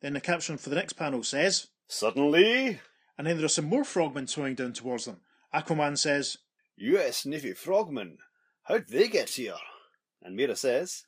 [0.00, 2.80] Then the caption for the next panel says, Suddenly,
[3.18, 5.18] and then there are some more frogmen swimming down towards them.
[5.52, 6.38] Aquaman says,
[6.76, 8.18] US Navy frogmen.
[8.64, 9.54] How'd they get here?
[10.22, 11.04] And Mera says,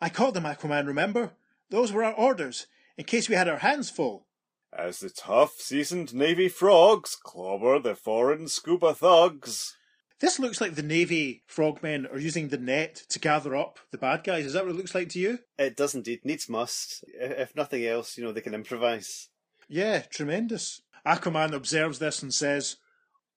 [0.00, 1.32] I caught them, Aquaman, remember?
[1.70, 2.66] Those were our orders,
[2.96, 4.26] in case we had our hands full.
[4.72, 9.74] as the tough, seasoned Navy frogs clobber the foreign scuba thugs.
[10.18, 14.24] This looks like the Navy frogmen are using the net to gather up the bad
[14.24, 14.46] guys.
[14.46, 15.40] Is that what it looks like to you?
[15.58, 16.20] It does indeed.
[16.24, 17.04] Needs must.
[17.08, 19.28] If nothing else, you know, they can improvise.
[19.68, 20.80] Yeah, tremendous.
[21.06, 22.76] Aquaman observes this and says,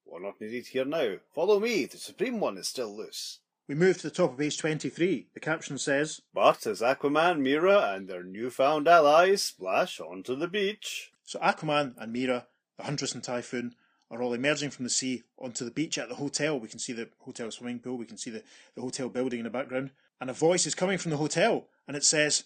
[0.06, 1.16] We're not needed here now.
[1.36, 1.86] Follow me.
[1.86, 3.40] The Supreme One is still loose.
[3.68, 5.28] we move to the top of page 23.
[5.34, 11.12] The caption says, But as Aquaman, Mera, and their newfound allies splash onto the beach,
[11.26, 13.76] So Aquaman and Mera, the Huntress and Typhoon,
[14.12, 16.60] are all emerging from the sea onto the beach at the hotel.
[16.60, 18.43] We can see the hotel swimming pool, we can see the,
[18.76, 21.95] the hotel building in the background, and a voice is coming from the hotel, and
[21.95, 22.45] it says,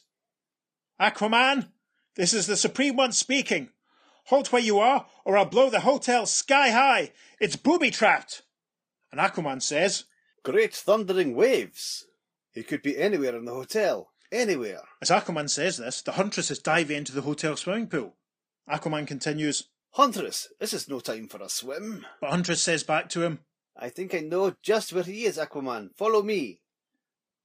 [1.00, 1.70] Aquaman,
[2.16, 3.70] this is the Supreme One speaking.
[4.28, 7.12] Hold where you are, or I'll blow the hotel sky high.
[7.40, 8.44] It's booby trapped.
[9.12, 10.06] And Aquaman says,
[10.44, 12.06] Great thundering waves.
[12.52, 14.12] He could be anywhere in the hotel.
[14.32, 14.82] Anywhere.
[15.02, 18.16] as Aquaman says this, the Huntress is diving into the hotel swimming pool.
[18.70, 22.06] Aquaman continues, Huntress, this is no time for a swim.
[22.20, 23.40] but Huntress says back to him,
[23.78, 25.96] I think I know just where he is, Aquaman.
[25.96, 26.62] Follow me.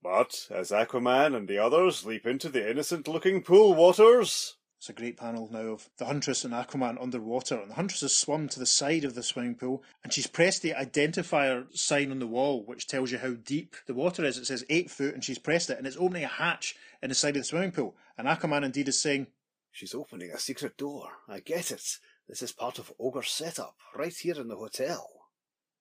[0.02, 4.92] but as Aquaman and the others leap into the innocent looking pool waters, It's a
[4.92, 8.58] great panel now of the Huntress and Aquaman underwater, and the Huntress has swum to
[8.60, 12.62] the side of the swimming pool, and she's pressed the identifier sign on the wall,
[12.64, 14.38] which tells you how deep the water is.
[14.38, 17.14] It says eight foot, and she's pressed it, and it's opening a hatch in the
[17.14, 17.96] side of the swimming pool.
[18.16, 19.26] And Aquaman indeed is saying,
[19.72, 21.08] She's opening a secret door.
[21.28, 21.98] I get it.
[22.28, 25.08] This is part of Ogre's setup, right here in the hotel.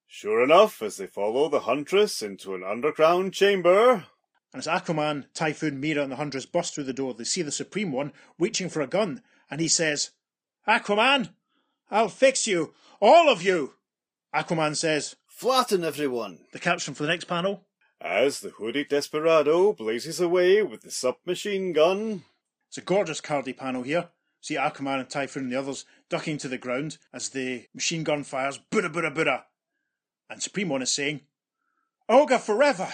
[0.07, 4.05] Sure enough, as they follow the Huntress into an underground chamber,
[4.53, 7.51] and as Aquaman, Typhoon, Mera, and the Huntress bust through the door, they see the
[7.51, 9.21] Supreme One reaching for a gun,
[9.51, 10.11] and he says,
[10.65, 11.33] Aquaman,
[11.91, 13.73] I'll fix you, all of you.
[14.33, 16.39] Aquaman says, Flatten everyone.
[16.53, 17.65] the caption for the next panel,
[17.99, 22.23] as the hooded desperado blazes away with the submachine gun,
[22.69, 24.09] It's a gorgeous Cardy panel here.
[24.41, 28.23] See Aquaman and Typhoon and the others ducking to the ground as the machine gun
[28.23, 29.45] fires Buddha Buddha Buddha.
[30.29, 31.21] And Supreme One is saying,
[32.09, 32.87] Ogre forever!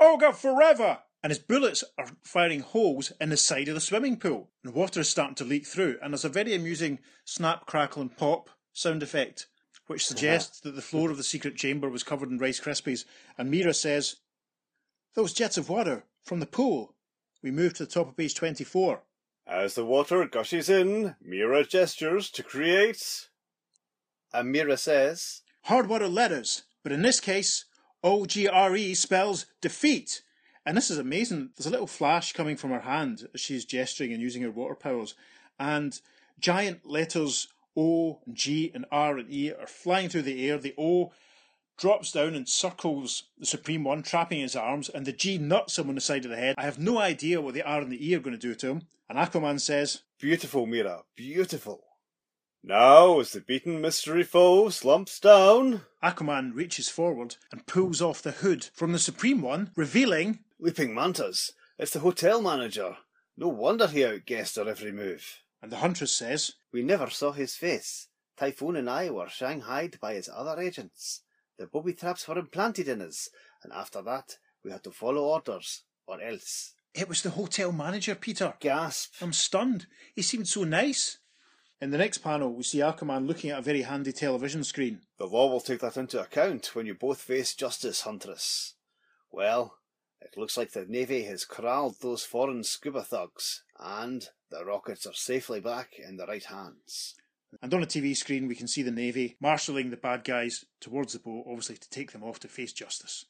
[0.00, 0.98] Ogre forever!
[1.22, 4.50] And his bullets are firing holes in the side of the swimming pool.
[4.64, 5.98] And water is starting to leak through.
[6.02, 9.46] And there's a very amusing snap, crackle, and pop sound effect,
[9.86, 10.08] which uh-huh.
[10.08, 13.04] suggests that the floor of the secret chamber was covered in Rice Krispies.
[13.36, 14.16] And Mera says,
[15.14, 16.94] Those jets of water from the pool.
[17.42, 19.02] We move to the top of page 24.
[19.50, 23.30] As the water gushes in, Mera gestures to create
[24.32, 27.64] And Mera says, Hard water letters, but in this case,
[28.04, 30.22] OGRE spells defeat.
[30.64, 31.50] And this is amazing.
[31.56, 34.76] There's a little flash coming from her hand as she's gesturing and using her water
[34.76, 35.16] powers.
[35.58, 36.00] And
[36.38, 40.58] giant letters O, and G, and R, and E are flying through the air.
[40.58, 41.10] The O
[41.76, 45.88] drops down and circles the Supreme One, trapping his arms, and the G nuts him
[45.88, 46.54] on the side of the head.
[46.56, 48.68] I have no idea what the R and the E are going to do to
[48.68, 48.82] him.
[49.10, 51.82] And Aquaman says, Beautiful, Mera, beautiful.
[52.62, 58.30] Now, as the beaten mystery foe slumps down, Aquaman reaches forward and pulls off the
[58.30, 61.50] hood from the Supreme One, revealing Leaping Mantas.
[61.76, 62.98] It's the hotel manager.
[63.36, 65.40] No wonder he outguessed our every move.
[65.60, 68.06] And the Huntress says, We never saw his face.
[68.36, 71.22] Typhoon and I were shanghaied by his other agents.
[71.58, 73.28] The booby traps were implanted in us,
[73.64, 76.74] and after that we had to follow orders, or else.
[76.94, 78.54] It was the hotel manager, Peter.
[78.58, 79.14] Gasp.
[79.22, 79.86] I'm stunned.
[80.14, 81.18] He seemed so nice.
[81.80, 85.00] In the next panel, we see Aquaman looking at a very handy television screen.
[85.18, 88.74] The law will take that into account when you both face justice, Huntress.
[89.30, 89.78] Well,
[90.20, 95.14] it looks like the Navy has corralled those foreign scuba thugs, and the rockets are
[95.14, 97.14] safely back in the right hands.
[97.62, 101.12] And on a TV screen, we can see the Navy marshalling the bad guys towards
[101.12, 103.24] the boat, obviously to take them off to face justice.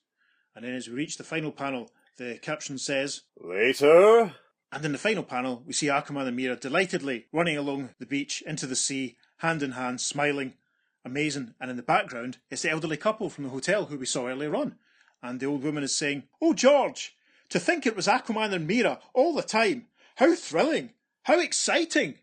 [0.56, 4.34] And then as we reach the final panel, the caption says, later,
[4.72, 8.42] and in the final panel, we see Aquaman and Mera delightedly running along the beach
[8.46, 10.54] into the sea, hand in hand, smiling.
[11.04, 11.54] Amazing.
[11.60, 14.54] And in the background, it's the elderly couple from the hotel who we saw earlier
[14.54, 14.76] on.
[15.22, 17.16] And the old woman is saying, Oh, George,
[17.48, 19.86] to think it was Aquaman and Mera all the time.
[20.16, 20.90] How thrilling!
[21.24, 22.18] How exciting!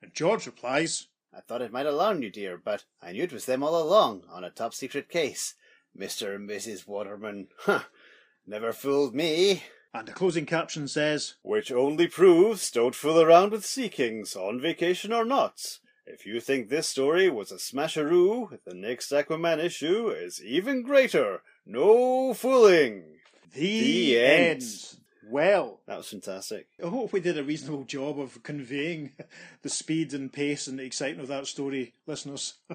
[0.00, 3.46] And George replies, I thought it might alarm you, dear, but I knew it was
[3.46, 5.54] them all along on a top secret case.
[5.98, 6.34] Mr.
[6.34, 6.86] and Mrs.
[6.86, 7.48] Waterman.
[7.58, 7.82] Huh.
[8.48, 9.62] Never fooled me.
[9.92, 14.58] and the closing caption says, which only proves don't fool around with Sea Kings, on
[14.58, 15.78] vacation or not.
[16.06, 21.42] If you think this story was a smasheroo, the next Aquaman issue is even greater.
[21.66, 23.18] No fooling.
[23.52, 24.62] The, The end.
[24.62, 24.94] end.
[25.30, 26.68] Well, That was fantastic.
[26.82, 29.12] I hope we did a reasonable job of conveying
[29.62, 32.54] the speed and pace and the excitement of that story, listeners.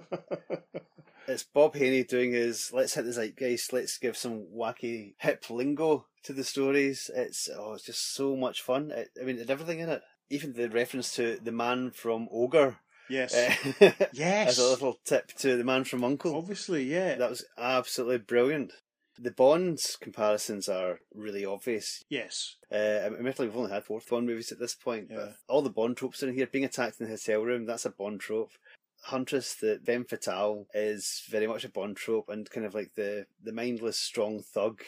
[1.28, 6.05] It's Bob Haney doing his let's hit the zeitgeist, let's give some wacky hip lingo
[6.24, 7.09] to the stories.
[7.15, 8.91] It's oh, it's just so much fun.
[8.91, 10.01] It, I mean, it everything in it.
[10.30, 12.78] Even the reference to the man from Ogre
[13.09, 13.34] yes.
[13.36, 14.49] uh, yes.
[14.49, 16.36] as a little tip to the man from Uncle.
[16.36, 17.15] Obviously, yeah.
[17.15, 18.71] That was absolutely brilliant.
[19.19, 22.03] The Bonds comparisons are really obvious.
[22.09, 22.55] yes.
[22.71, 25.17] Uh, admittedly, we've only had four Bond movies at this point, Yeah.
[25.17, 26.47] but all the Bond tropes in here.
[26.47, 28.51] Being attacked in the hotel room, that's a Bond trope.
[29.04, 33.26] Huntress, the femme fatale, is very much a Bond trope, and kind of like the
[33.43, 34.82] the mindless, strong thug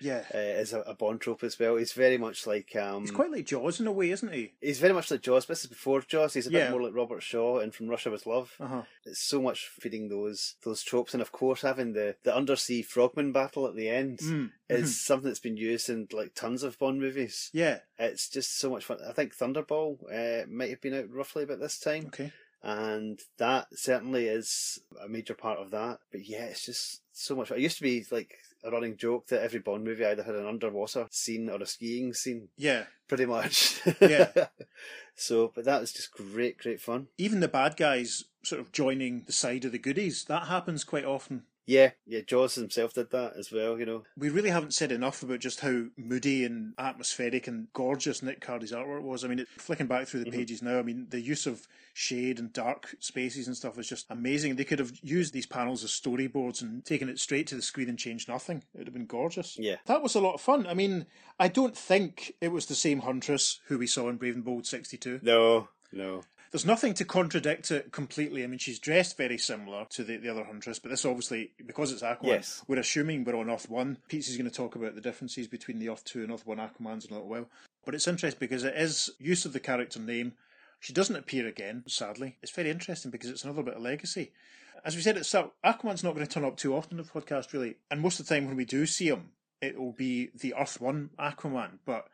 [0.00, 0.22] Yeah.
[0.34, 1.76] uh, is a, a Bond trope as well.
[1.76, 4.54] He's very much like um, He's quite like Jaws in a way, isn't he?
[4.60, 5.44] he's very much like Jaws.
[5.44, 6.34] But this is before Jaws.
[6.34, 6.64] He's a Yeah.
[6.64, 8.54] bit more like Robert Shaw and From Russia with Love.
[8.60, 8.82] Uh huh.
[9.04, 13.32] It's so much feeding those those tropes, and of course having the the undersea frogman
[13.32, 14.50] battle at the end Mm.
[14.70, 17.50] is something that's been used in like tons of Bond movies.
[17.52, 17.80] Yeah.
[17.98, 18.98] It's just so much fun.
[19.06, 22.32] I think Thunderball uh, might have been out roughly about this time, Okay.
[22.62, 25.98] And that certainly is a major part of that.
[26.10, 27.48] But yeah, it's just so much.
[27.48, 27.58] fun.
[27.58, 28.34] It used to be like
[28.64, 32.12] a running joke that every Bond movie either had an underwater scene or a skiing
[32.12, 32.84] scene, Yeah.
[33.06, 33.80] pretty much.
[34.00, 34.32] Yeah.
[35.14, 37.06] so, but that was just great, great fun.
[37.16, 40.24] Even the bad guys sort of joining the side of the goodies.
[40.24, 41.44] That happens quite often.
[41.68, 42.20] Yeah, yeah.
[42.26, 43.78] Jaws himself did that as well.
[43.78, 44.04] You know.
[44.16, 48.72] We really haven't said enough about just how moody and atmospheric and gorgeous Nick Cardy's
[48.72, 49.22] artwork was.
[49.22, 50.34] I mean, it, flicking back through the Mhm.
[50.34, 54.06] pages now, I mean, the use of shade and dark spaces and stuff is just
[54.08, 54.56] amazing.
[54.56, 57.90] They could have used these panels as storyboards and taken it straight to the screen
[57.90, 58.64] and changed nothing.
[58.72, 59.58] It would have been gorgeous.
[59.58, 59.76] Yeah.
[59.84, 60.66] That was a lot of fun.
[60.66, 61.04] I mean,
[61.38, 64.66] I don't think it was the same Huntress who we saw in Brave and Bold
[64.66, 65.20] 62.
[65.22, 66.22] No, no.
[66.50, 68.42] There's nothing to contradict it completely.
[68.42, 71.92] I mean, she's dressed very similar to the, the other Huntress, but this obviously, because
[71.92, 72.62] it's Aquaman, Yes.
[72.66, 73.98] we're assuming we're on Earth 1.
[74.08, 77.04] Pete's going to talk about the differences between the Earth 2 and Earth 1 Aquamans
[77.06, 77.48] in a little while.
[77.84, 80.32] But it's interesting because it is use of the character name.
[80.80, 82.36] She doesn't appear again, sadly.
[82.42, 84.32] It's very interesting because it's another bit of legacy.
[84.84, 87.04] As we said at the start, Aquaman's not going to turn up too often in
[87.04, 87.76] the podcast, really.
[87.90, 89.30] And most of the time when we do see him,
[89.60, 91.78] it will be the Earth 1 Aquaman.
[91.84, 92.06] But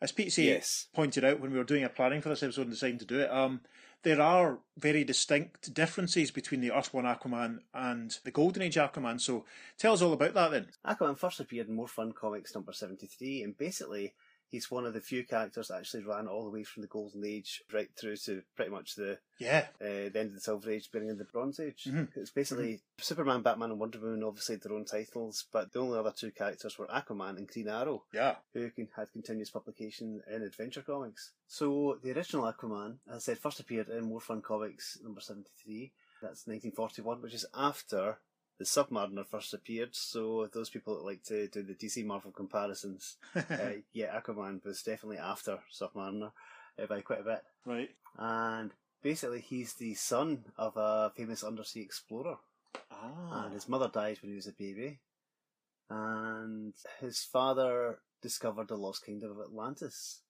[0.00, 0.86] as Pete say, Yes.
[0.94, 3.20] pointed out when we were doing our planning for this episode and deciding to do
[3.20, 3.60] it, um,
[4.02, 9.20] there are very distinct differences between the Earth 1 Aquaman and the Golden Age Aquaman.
[9.20, 9.44] So
[9.78, 10.66] tell us all about that then.
[10.86, 14.12] Aquaman first appeared in More Fun Comics number 73, and basically
[14.52, 17.24] he's one of the few characters that actually ran all the way from the Golden
[17.24, 19.66] Age right through to pretty much the Yeah.
[19.80, 21.84] uh, the end of the Silver Age, beginning of the Bronze Age.
[21.84, 22.14] Mhm.
[22.16, 25.98] It's basically Superman, Batman, and Wonder Woman obviously had their own titles, but the only
[25.98, 28.36] other two characters were Aquaman and Green Arrow, Yeah.
[28.52, 31.32] who can, had continuous publication in Adventure Comics.
[31.48, 35.92] So the original Aquaman, as I said, first appeared in More Fun Comics number 73.
[36.20, 38.18] That's 1941, which is after
[38.58, 39.94] the Submariner first appeared.
[39.94, 43.42] So those people that like to do the DC Marvel comparisons, uh,
[43.92, 46.32] yeah, Aquaman was definitely after Submariner
[46.80, 47.42] uh, by quite a bit.
[47.66, 47.90] right.
[48.18, 48.72] And
[49.02, 52.36] basically, he's the son of a famous undersea explorer.
[52.90, 53.44] Ah.
[53.44, 55.00] And his mother died when he was a baby.
[55.90, 60.20] And his father discovered the lost kingdom of Atlantis.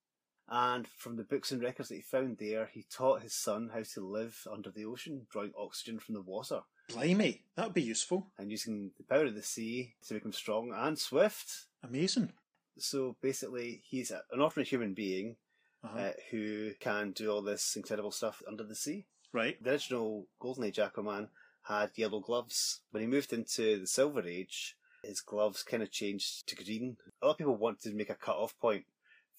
[0.49, 3.83] And from the books and records that he found there, he taught his son how
[3.95, 6.63] to live under the ocean, drawing oxygen from the water
[6.93, 7.43] Blimey.
[7.57, 8.31] That would be useful.
[8.39, 11.67] and using the power of the sea to become strong and swift.
[11.83, 12.33] Amazing.
[12.79, 15.37] So basically, he's an ordinary human being
[15.85, 15.99] Uh-huh.
[15.99, 19.07] uh, who can do all this incredible stuff under the sea.
[19.33, 19.63] right.
[19.63, 21.29] The original Golden Age Aquaman
[21.63, 22.83] had yellow gloves.
[22.91, 26.99] When he moved into the Silver Age, his gloves kind of changed to green.
[27.23, 28.85] A lot of people wanted to make a cut-off point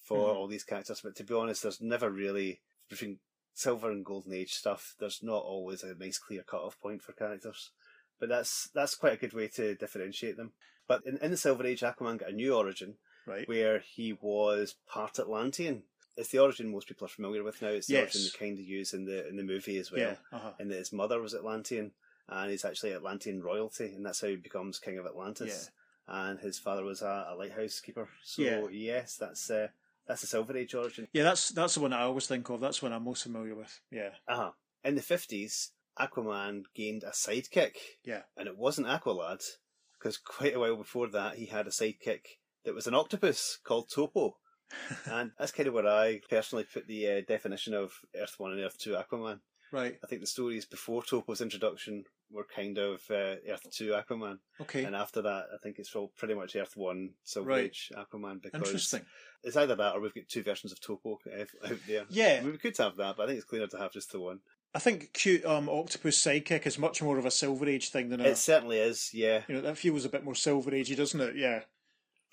[0.00, 0.36] for Mhm.
[0.36, 3.20] all these characters, but to be honest, there's never really between
[3.54, 4.94] Silver and Golden Age stuff.
[4.98, 7.70] There's not always a nice clear cut-off point for characters,
[8.20, 10.52] but that's that's quite a good way to differentiate them.
[10.86, 12.96] But in, in the Silver Age, Aquaman got a new origin
[13.26, 13.48] Right.
[13.48, 15.84] where he was part Atlantean.
[16.16, 17.68] It's the origin most people are familiar with now.
[17.68, 18.14] It's the Yes.
[18.14, 20.16] origin they kind of use in the in the movie as well yeah.
[20.36, 20.52] Uh-huh.
[20.58, 21.92] and that his mother was Atlantean,
[22.28, 25.70] and he's actually Atlantean royalty, and that's how he becomes king of Atlantis.
[26.06, 28.10] And his father was a, a lighthouse keeper.
[28.22, 28.66] So Yeah.
[28.70, 29.68] yes, that's uh,
[30.06, 31.08] that's the Silver Age origin.
[31.12, 32.60] Yeah, that's that's the one I always think of.
[32.60, 33.80] That's the one I'm most familiar with.
[33.90, 34.10] Yeah.
[34.28, 34.50] Uh-huh.
[34.84, 37.76] In the fifties, Aquaman gained a sidekick.
[38.04, 38.22] Yeah.
[38.36, 39.42] And it wasn't Aqualad,
[39.98, 43.90] because quite a while before that he had a sidekick that was an octopus called
[43.90, 44.36] Topo.
[45.06, 48.60] and that's kind of where I personally put the uh, definition of Earth One and
[48.60, 49.40] Earth Two Aquaman.
[49.72, 49.98] Right.
[50.02, 54.38] I think the stories before Topo's introduction were kind of uh, Earth 2 Aquaman.
[54.60, 54.84] Okay.
[54.84, 57.64] And after that, I think it's all pretty much Earth 1 Silver Right.
[57.66, 59.02] Age Aquaman because Interesting.
[59.42, 62.04] it's either that or we've got two versions of Topo uh, out there.
[62.08, 62.38] Yeah.
[62.40, 64.20] I mean, we could have that, but I think it's cleaner to have just the
[64.20, 64.40] one.
[64.74, 68.20] I think cute um, octopus sidekick is much more of a Silver Age thing than
[68.20, 68.24] a.
[68.24, 69.42] It certainly is, yeah.
[69.46, 71.36] You know, that feels a bit more Silver Agey, doesn't it?
[71.36, 71.60] Yeah.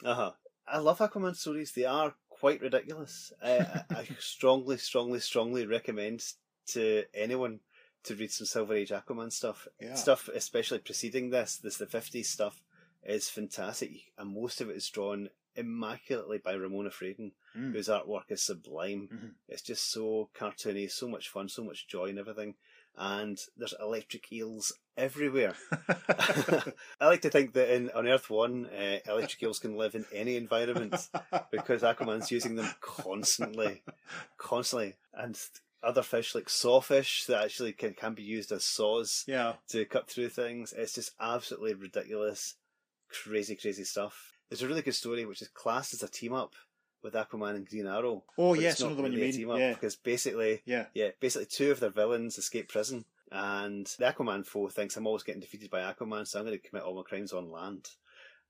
[0.03, 0.31] Uh huh.
[0.67, 1.71] I love Aquaman stories.
[1.73, 3.31] They are quite ridiculous.
[3.43, 6.23] I, I I strongly, strongly, strongly recommend
[6.69, 7.59] to anyone
[8.03, 9.67] to read some Silver Age Aquaman stuff.
[9.79, 9.95] Yeah.
[9.95, 12.61] Stuff, especially preceding this, this the fifties stuff,
[13.03, 17.73] is fantastic, and most of it is drawn immaculately by Ramona Fradon, Mm.
[17.73, 19.09] whose artwork is sublime.
[19.11, 19.31] Mhm.
[19.49, 22.55] It's just so cartoony, so much fun, so much joy and everything.
[22.95, 25.55] And there's electric eels everywhere.
[27.01, 30.05] I like to think that in on Earth One, uh, electric eels can live in
[30.13, 30.95] any environment
[31.51, 33.83] because Aquaman's using them constantly,
[34.37, 35.37] constantly, and
[35.83, 39.53] other fish like sawfish that actually can can be used as saws yeah.
[39.69, 40.73] to cut through things.
[40.77, 42.55] It's just absolutely ridiculous,
[43.09, 44.33] crazy, crazy stuff.
[44.49, 46.53] There's a really good story which is classed as a team up
[47.03, 48.23] with Aquaman and Green Arrow.
[48.37, 49.31] Oh, yes, not another one you mean.
[49.31, 49.73] team up Yeah.
[49.73, 50.85] because basically, Yeah.
[50.93, 55.23] yeah, basically two of their villains escape prison, and the Aquaman foe thinks I'm always
[55.23, 57.89] getting defeated by Aquaman, so I'm going to commit all my crimes on land.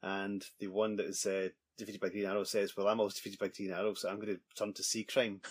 [0.01, 1.49] And the one that is uh,
[1.81, 4.35] defeated by Green Arrow says, "Well, I'm always defeated by Green Arrow, so I'm going
[4.35, 5.41] to turn to sea crime."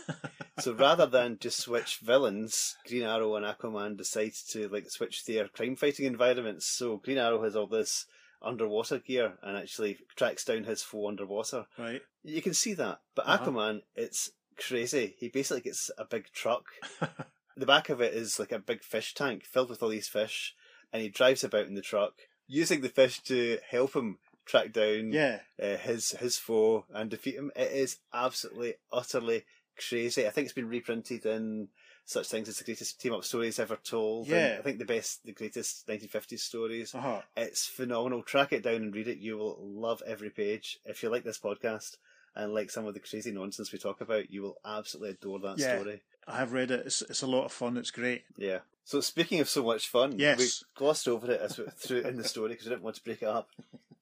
[0.59, 5.49] so rather than just switch villains, Green Arrow and Aquaman decide to like switch their
[5.49, 6.67] crime fighting environments.
[6.67, 8.07] So Green Arrow has all this
[8.43, 11.67] underwater gear and actually tracks down his foe underwater.
[11.79, 12.01] Right.
[12.23, 13.01] You can see that.
[13.15, 13.45] But Uh-huh.
[13.51, 15.15] Aquaman, it's crazy.
[15.19, 16.65] He basically gets a big truck.
[17.57, 20.55] the back of it is like a big fish tank filled with all these fish,
[20.93, 22.15] and he drives about in the truck
[22.47, 24.19] using the fish to help him
[24.51, 25.41] track down yeah.
[25.63, 27.51] uh, his his foe and defeat him.
[27.55, 29.45] It is absolutely utterly
[29.89, 30.27] crazy.
[30.27, 31.69] I think it's been reprinted in
[32.05, 34.27] such things as the greatest team up stories ever told.
[34.27, 34.57] Yeah.
[34.59, 36.95] I think the best, the greatest 1950s stories.
[36.95, 37.21] Uh-huh.
[37.37, 38.23] It's phenomenal.
[38.23, 39.19] Track it down and read it.
[39.19, 40.79] You will love every page.
[40.85, 41.99] If you like this podcast
[42.35, 45.59] and like some of the crazy nonsense we talk about, you will absolutely adore that
[45.59, 45.79] Yeah.
[45.79, 46.03] story.
[46.27, 46.87] I have read it.
[46.87, 47.77] It's, it's a lot of fun.
[47.77, 48.25] It's great.
[48.37, 48.61] Yeah.
[48.85, 50.39] So speaking of so much fun, Yes.
[50.39, 53.05] we glossed over it as we through in the story because we didn't want to
[53.05, 53.49] break it up.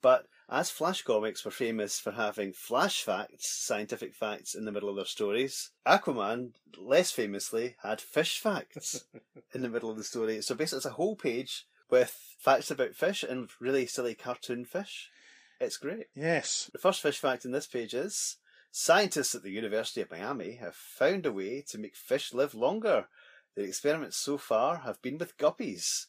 [0.01, 4.89] But as Flash comics were famous for having flash facts, scientific facts in the middle
[4.89, 9.05] of their stories, Aquaman, less famously, had fish facts
[9.55, 10.41] in the middle of the story.
[10.41, 15.11] So basically, it's a whole page with facts about fish and really silly cartoon fish.
[15.61, 16.07] It's great.
[16.15, 16.71] Yes.
[16.73, 18.37] The first fish fact in this page is
[18.71, 23.09] scientists at the University of Miami have found a way to make fish live longer.
[23.55, 26.07] Their experiments so far have been with guppies.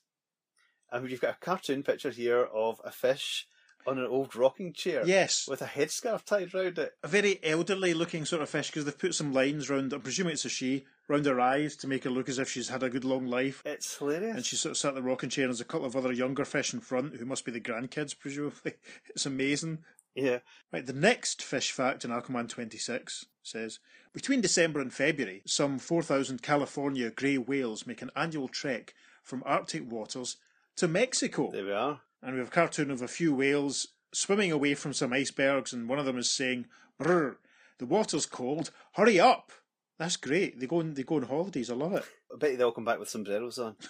[0.92, 3.48] And you've got a cartoon picture here of a fish
[3.88, 5.48] on an old rocking chair Yes.
[5.48, 6.94] with a headscarf tied round it.
[7.04, 10.34] a very elderly looking sort of fish because they've put some lines round, I'm presuming
[10.34, 12.90] it's a she, round her eyes to make her look as if she's had a
[12.90, 13.62] good long life.
[13.66, 14.36] It's hilarious.
[14.36, 16.12] And she's sort of sat in the rocking chair, and there's a couple of other
[16.12, 18.74] younger fish in front who must be the grandkids, presumably.
[19.10, 19.80] It's amazing.
[20.14, 20.40] yeah.
[20.72, 23.80] Right, the next fish fact in Aquaman 26 says
[24.14, 29.90] Between December and February, some 4,000 California grey whales make an annual trek from Arctic
[29.92, 30.38] waters
[30.76, 31.50] to Mexico.
[31.52, 32.02] There we are.
[32.22, 35.88] And we have a cartoon of a few whales swimming away from some icebergs, and
[35.88, 36.66] one of them is saying,
[36.98, 37.38] Brr,
[37.78, 39.52] the water's cold, hurry up!
[39.98, 40.60] That's great.
[40.60, 41.70] They go on, they go on holidays.
[41.70, 42.06] I love it.
[42.34, 43.76] I bet they'll come back with sombreros on.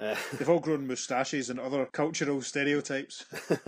[0.00, 3.24] Uh, They've all grown moustaches and other cultural stereotypes.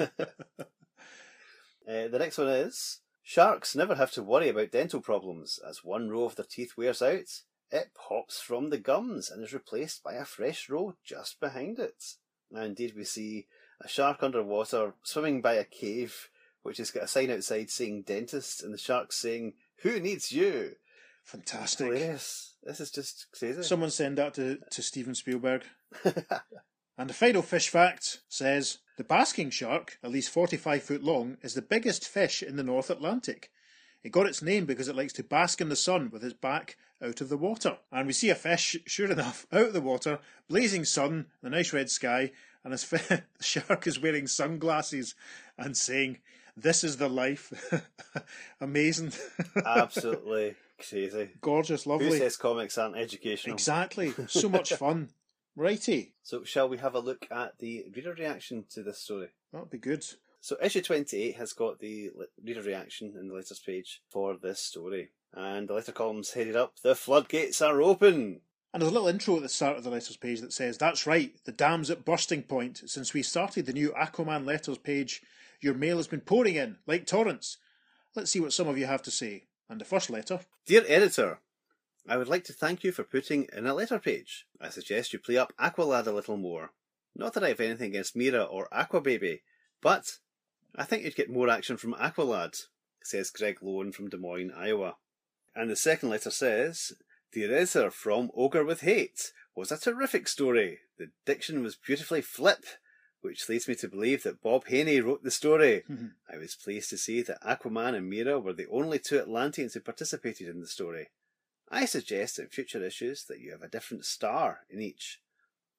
[1.84, 5.58] Uh, the next one is Sharks never have to worry about dental problems.
[5.68, 9.52] As one row of their teeth wears out, it pops from the gums and is
[9.52, 12.04] replaced by a fresh row just behind it.
[12.52, 13.46] Now, indeed, we see
[13.82, 16.28] a shark underwater swimming by a cave,
[16.62, 20.76] which has got a sign outside saying dentist, and the shark saying, Who needs you?
[21.24, 21.86] Fantastic.
[21.86, 22.54] Oh, Hilarious.
[22.62, 23.62] This is just crazy.
[23.62, 25.64] Someone send that to, to Steven Spielberg.
[26.98, 31.54] And the final fish fact says the basking shark, at least 45 foot long, is
[31.54, 33.50] the biggest fish in the North Atlantic.
[34.04, 36.76] It got its name because it likes to bask in the sun with its back
[37.02, 37.78] out of the water.
[37.90, 40.18] And we see a fish, sure enough, out of the water,
[40.48, 42.32] blazing sun, the nice red sky,
[42.64, 42.98] and this fi-
[43.38, 45.14] the shark is wearing sunglasses
[45.58, 46.18] and saying,
[46.56, 47.52] This is the life.
[48.60, 49.12] Amazing.
[49.64, 50.54] Absolutely
[50.88, 51.30] crazy.
[51.40, 52.08] Gorgeous, lovely.
[52.08, 53.54] Who says comics aren't educational?
[53.54, 54.14] Exactly.
[54.26, 55.10] So much fun.
[55.54, 56.14] Righty.
[56.22, 59.28] So, shall we have a look at the reader reaction to this story?
[59.52, 60.04] That'd be good.
[60.40, 62.10] So issue 28 has got the
[62.42, 65.10] reader reaction in the letters page for this story.
[65.32, 68.40] And the letter column's headed up, the floodgates are open!
[68.72, 71.06] And there's a little intro at the start of the letters page that says, That's
[71.06, 72.82] right, the dam's at bursting point.
[72.86, 75.22] Since we started the new Aquaman letters page,
[75.60, 77.58] your mail has been pouring in, like torrents.
[78.14, 79.44] Let's see what some of you have to say.
[79.68, 80.40] And the first letter.
[80.66, 81.40] Dear editor,
[82.08, 84.46] I would like to thank you for putting in a letter page.
[84.60, 86.72] I suggest you play up Aqualad a little more.
[87.14, 89.40] Not that I have anything against Mera or Aquababy,
[89.80, 90.18] but
[90.74, 92.66] I think you'd get more action from Aqualad,
[93.02, 94.96] says Greg Lowen from Des Moines, Iowa.
[95.54, 96.92] And the second letter says,
[97.32, 100.80] Dear editor from Ogre with Hate was a terrific story.
[100.98, 102.66] The diction was beautifully flip,
[103.22, 105.82] which leads me to believe that Bob Haney wrote the story.
[105.86, 106.08] Hmm.
[106.30, 109.80] I was pleased to see that Aquaman and Mera were the only two Atlanteans who
[109.80, 111.08] participated in the story.
[111.70, 115.22] I suggest in future issues that you have a different star in each.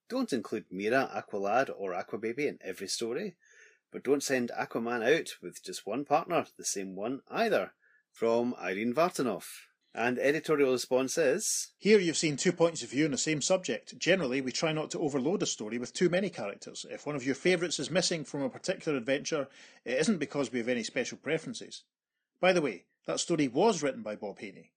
[0.10, 3.36] Don't include Mera, Aqualad, or Aquababy in every story,
[3.92, 7.74] but don't send Aquaman out with just one partner, the same one either.
[8.12, 9.68] From Irene Vartanoff.
[9.96, 13.98] And editorial response is Here you've seen two points of view on the same subject.
[14.00, 16.86] Generally, we try not to overload a story with too many characters.
[16.90, 19.48] If one of your favourites is missing from a particular adventure,
[19.86, 21.84] it isn't because we have any special preferences.
[22.42, 24.72] By the way, that story was written by Bob Haney.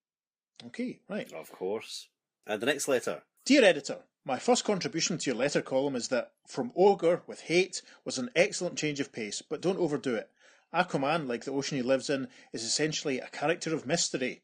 [0.67, 1.33] Okay, right.
[1.33, 2.09] Of course.
[2.47, 3.23] And the next letter.
[3.45, 7.81] Dear editor, my first contribution to your letter column is that From Ogre with Hate
[8.05, 10.31] was an excellent change of pace, but don't overdo it.
[10.75, 14.43] Aquaman, like the ocean he lives in, is essentially a character of mystery.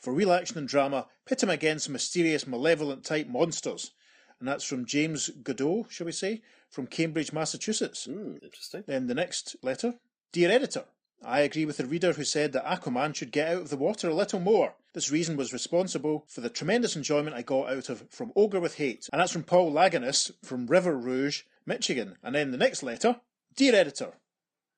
[0.00, 3.92] For real action and drama, pit him against mysterious, malevolent type monsters.
[4.38, 8.04] And that's from James Godot, shall we say, from Cambridge, Massachusetts.
[8.04, 8.84] Hmm, interesting.
[8.86, 9.94] Then the next letter
[10.34, 10.86] Dear editor,
[11.22, 14.08] I agree with the reader who said that Aquaman should get out of the water
[14.08, 14.74] a little more.
[14.92, 18.74] This reason was responsible for the tremendous enjoyment I got out of From Ogre with
[18.74, 19.08] Hate.
[19.12, 22.16] And that's from Paul Laganus from River Rouge, Michigan.
[22.24, 23.20] And then the next letter
[23.54, 24.14] Dear editor,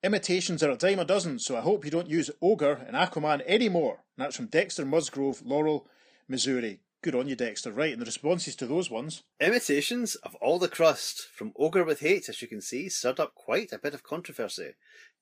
[0.03, 3.43] Imitations are a dime a dozen, so I hope you don't use Ogre and Aquaman
[3.47, 4.05] anymore.
[4.17, 5.89] And that's from Dexter Musgrove, Laurel,
[6.29, 6.81] Missouri.
[7.03, 7.73] Good on you, Dexter.
[7.73, 9.23] Right, and the responses to those ones.
[9.41, 13.35] Imitations of all the crust from Ogre with Hate, as you can see, stirred up
[13.35, 14.75] quite a bit of controversy.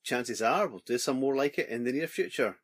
[0.02, 2.58] Chances are we'll do some more like it in the near future.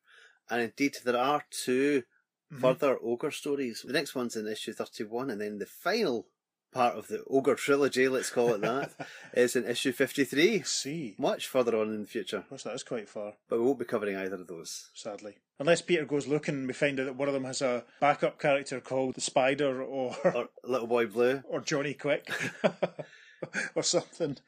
[0.48, 2.04] And indeed, there are 2
[2.52, 2.60] Mhm.
[2.60, 3.82] further Ogre stories.
[3.82, 6.26] The next one's in issue 31, and then the final
[6.72, 8.92] part of the Ogre trilogy, let's call it that,
[9.34, 10.62] is in issue 53.
[10.62, 11.14] See.
[11.18, 12.38] Much further on in the future.
[12.38, 13.34] Of course, that is quite far.
[13.48, 14.88] But we won't be covering either of those.
[14.94, 15.36] sadly.
[15.58, 18.38] Unless Peter goes looking and we find out that one of them has a backup
[18.40, 21.42] character called the Spider or Or Little Boy Blue.
[21.48, 22.30] or Johnny Quick
[23.74, 24.38] or something.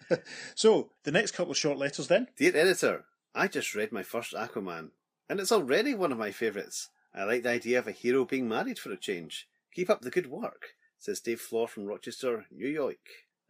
[0.54, 2.28] So the next couple of short letters then.
[2.36, 3.04] Dear editor,
[3.34, 4.90] I just read my first Aquaman,
[5.28, 6.88] and it's already one of my favourites.
[7.14, 9.48] I like the idea of a hero being married for a change.
[9.74, 13.00] Keep up the good work, says Dave Floor from Rochester, New York.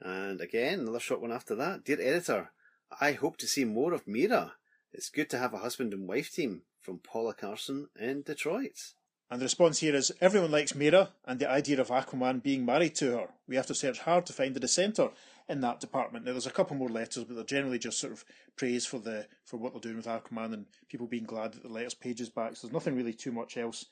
[0.00, 1.84] And again, another short one after that.
[1.84, 2.50] Dear editor,
[2.98, 4.54] I hope to see more of Mera.
[4.90, 8.94] It's good to have a husband and wife team from Paula Carson in Detroit.
[9.30, 12.94] And the response here is everyone likes Mera and the idea of Aquaman being married
[12.96, 13.28] to her.
[13.46, 15.10] We have to search hard to find a dissenter
[15.46, 16.24] in that department.
[16.24, 18.24] Now there's a couple more letters, but they're generally just sort of
[18.56, 21.68] praise for the for what they're doing with Aquaman and people being glad that the
[21.68, 22.56] letters page is back.
[22.56, 23.84] So there's nothing really too much else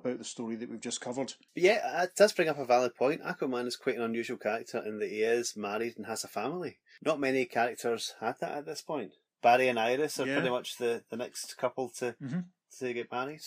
[0.00, 1.34] about the story that we've just covered.
[1.54, 3.22] But yeah, it does bring up a valid point.
[3.22, 6.78] Aquaman is quite an unusual character in that he is married and has a family.
[7.04, 9.12] Not many characters had that at this point.
[9.42, 10.34] Barry and Iris are Yeah.
[10.36, 12.44] pretty much the, the next couple to Mhm.
[12.78, 13.42] to get married.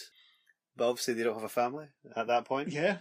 [0.75, 2.69] But obviously they don't have a family at that point.
[2.69, 2.99] Yeah.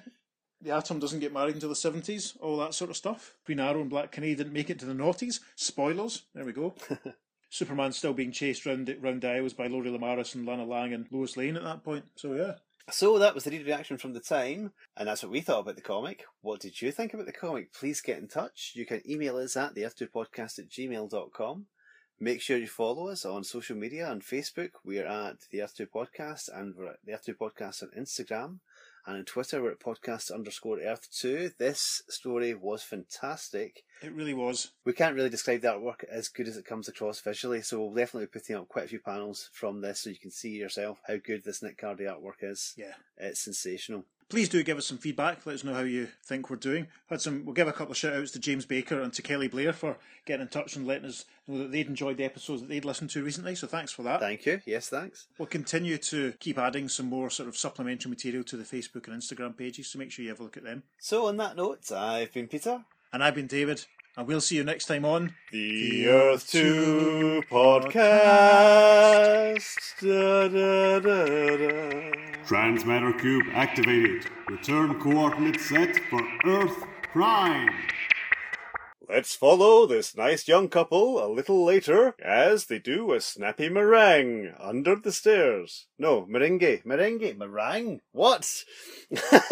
[0.60, 3.36] The Atom doesn't get married until the 70s, all that sort of stuff.
[3.44, 5.38] Green Arrow and Black Canary didn't make it to the noughties.
[5.54, 6.24] Spoilers.
[6.34, 6.74] There we go.
[7.50, 11.06] Superman's still being chased round, round the aisles by Lori Lemaris and Lana Lang and
[11.10, 12.04] Lois Lane at that point.
[12.16, 12.56] So, yeah.
[12.90, 15.76] So that was the read reaction from the time, and that's what we thought about
[15.76, 16.24] the comic.
[16.40, 17.74] What did you think about the comic?
[17.74, 18.72] Please get in touch.
[18.74, 21.66] You can email us at the Earth2podcast at gmail.com.
[22.20, 24.70] Make sure you follow us on social media on Facebook.
[24.84, 28.58] We're at the Earth2 Podcast and we're at the Earth2 Podcast on Instagram.
[29.08, 31.56] And on Twitter, we're at podcast underscore Earth2.
[31.56, 33.82] This story was fantastic.
[34.02, 34.72] It really was.
[34.84, 37.94] We can't really describe the artwork as good as it comes across visually, so we'll
[37.94, 41.00] definitely be putting up quite a few panels from this so you can see yourself
[41.06, 42.74] how good this Nick Cardy artwork is.
[42.76, 42.92] Yeah.
[43.16, 44.04] It's sensational.
[44.28, 45.46] Please do give us some feedback.
[45.46, 46.88] Let us know how you think we're doing.
[47.08, 47.46] Had some.
[47.46, 49.96] We'll give a couple of shout outs to James Baker and to Kelly Blair for
[50.26, 53.08] getting in touch and letting us know that they'd enjoyed the episodes that they'd listened
[53.10, 53.54] to recently.
[53.54, 54.20] So thanks for that.
[54.20, 54.60] Thank you.
[54.66, 55.28] Yes, thanks.
[55.38, 59.20] We'll continue to keep adding some more sort of supplementary material to the Facebook and
[59.20, 59.86] Instagram pages.
[59.86, 60.82] So make sure you have a look at them.
[60.98, 62.84] So, on that note, I've been Peter.
[63.10, 63.86] And I've been David,
[64.18, 65.32] and we'll see you next time on.
[65.52, 68.08] The Earth 2 Podcast.
[70.00, 70.98] Da.
[72.44, 74.26] Transmatter cube activated.
[74.48, 77.70] Return coordinates set for Earth Prime.
[79.08, 84.52] Let's follow this nice young couple a little later as they do a snappy meringue
[84.58, 85.86] under the stairs.
[85.96, 86.82] No, merengue.
[86.84, 87.38] Merengue.
[87.38, 88.00] Meringue.
[88.10, 88.64] What?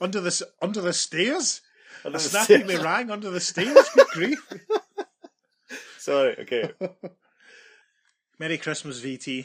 [0.00, 1.60] Under the under the stairs.
[2.04, 2.66] Under A the snappy stairs.
[2.82, 3.88] meringue under the stairs.
[3.94, 4.52] Good grief.
[5.98, 6.70] Sorry, okay.
[8.38, 9.42] Merry Christmas, VT.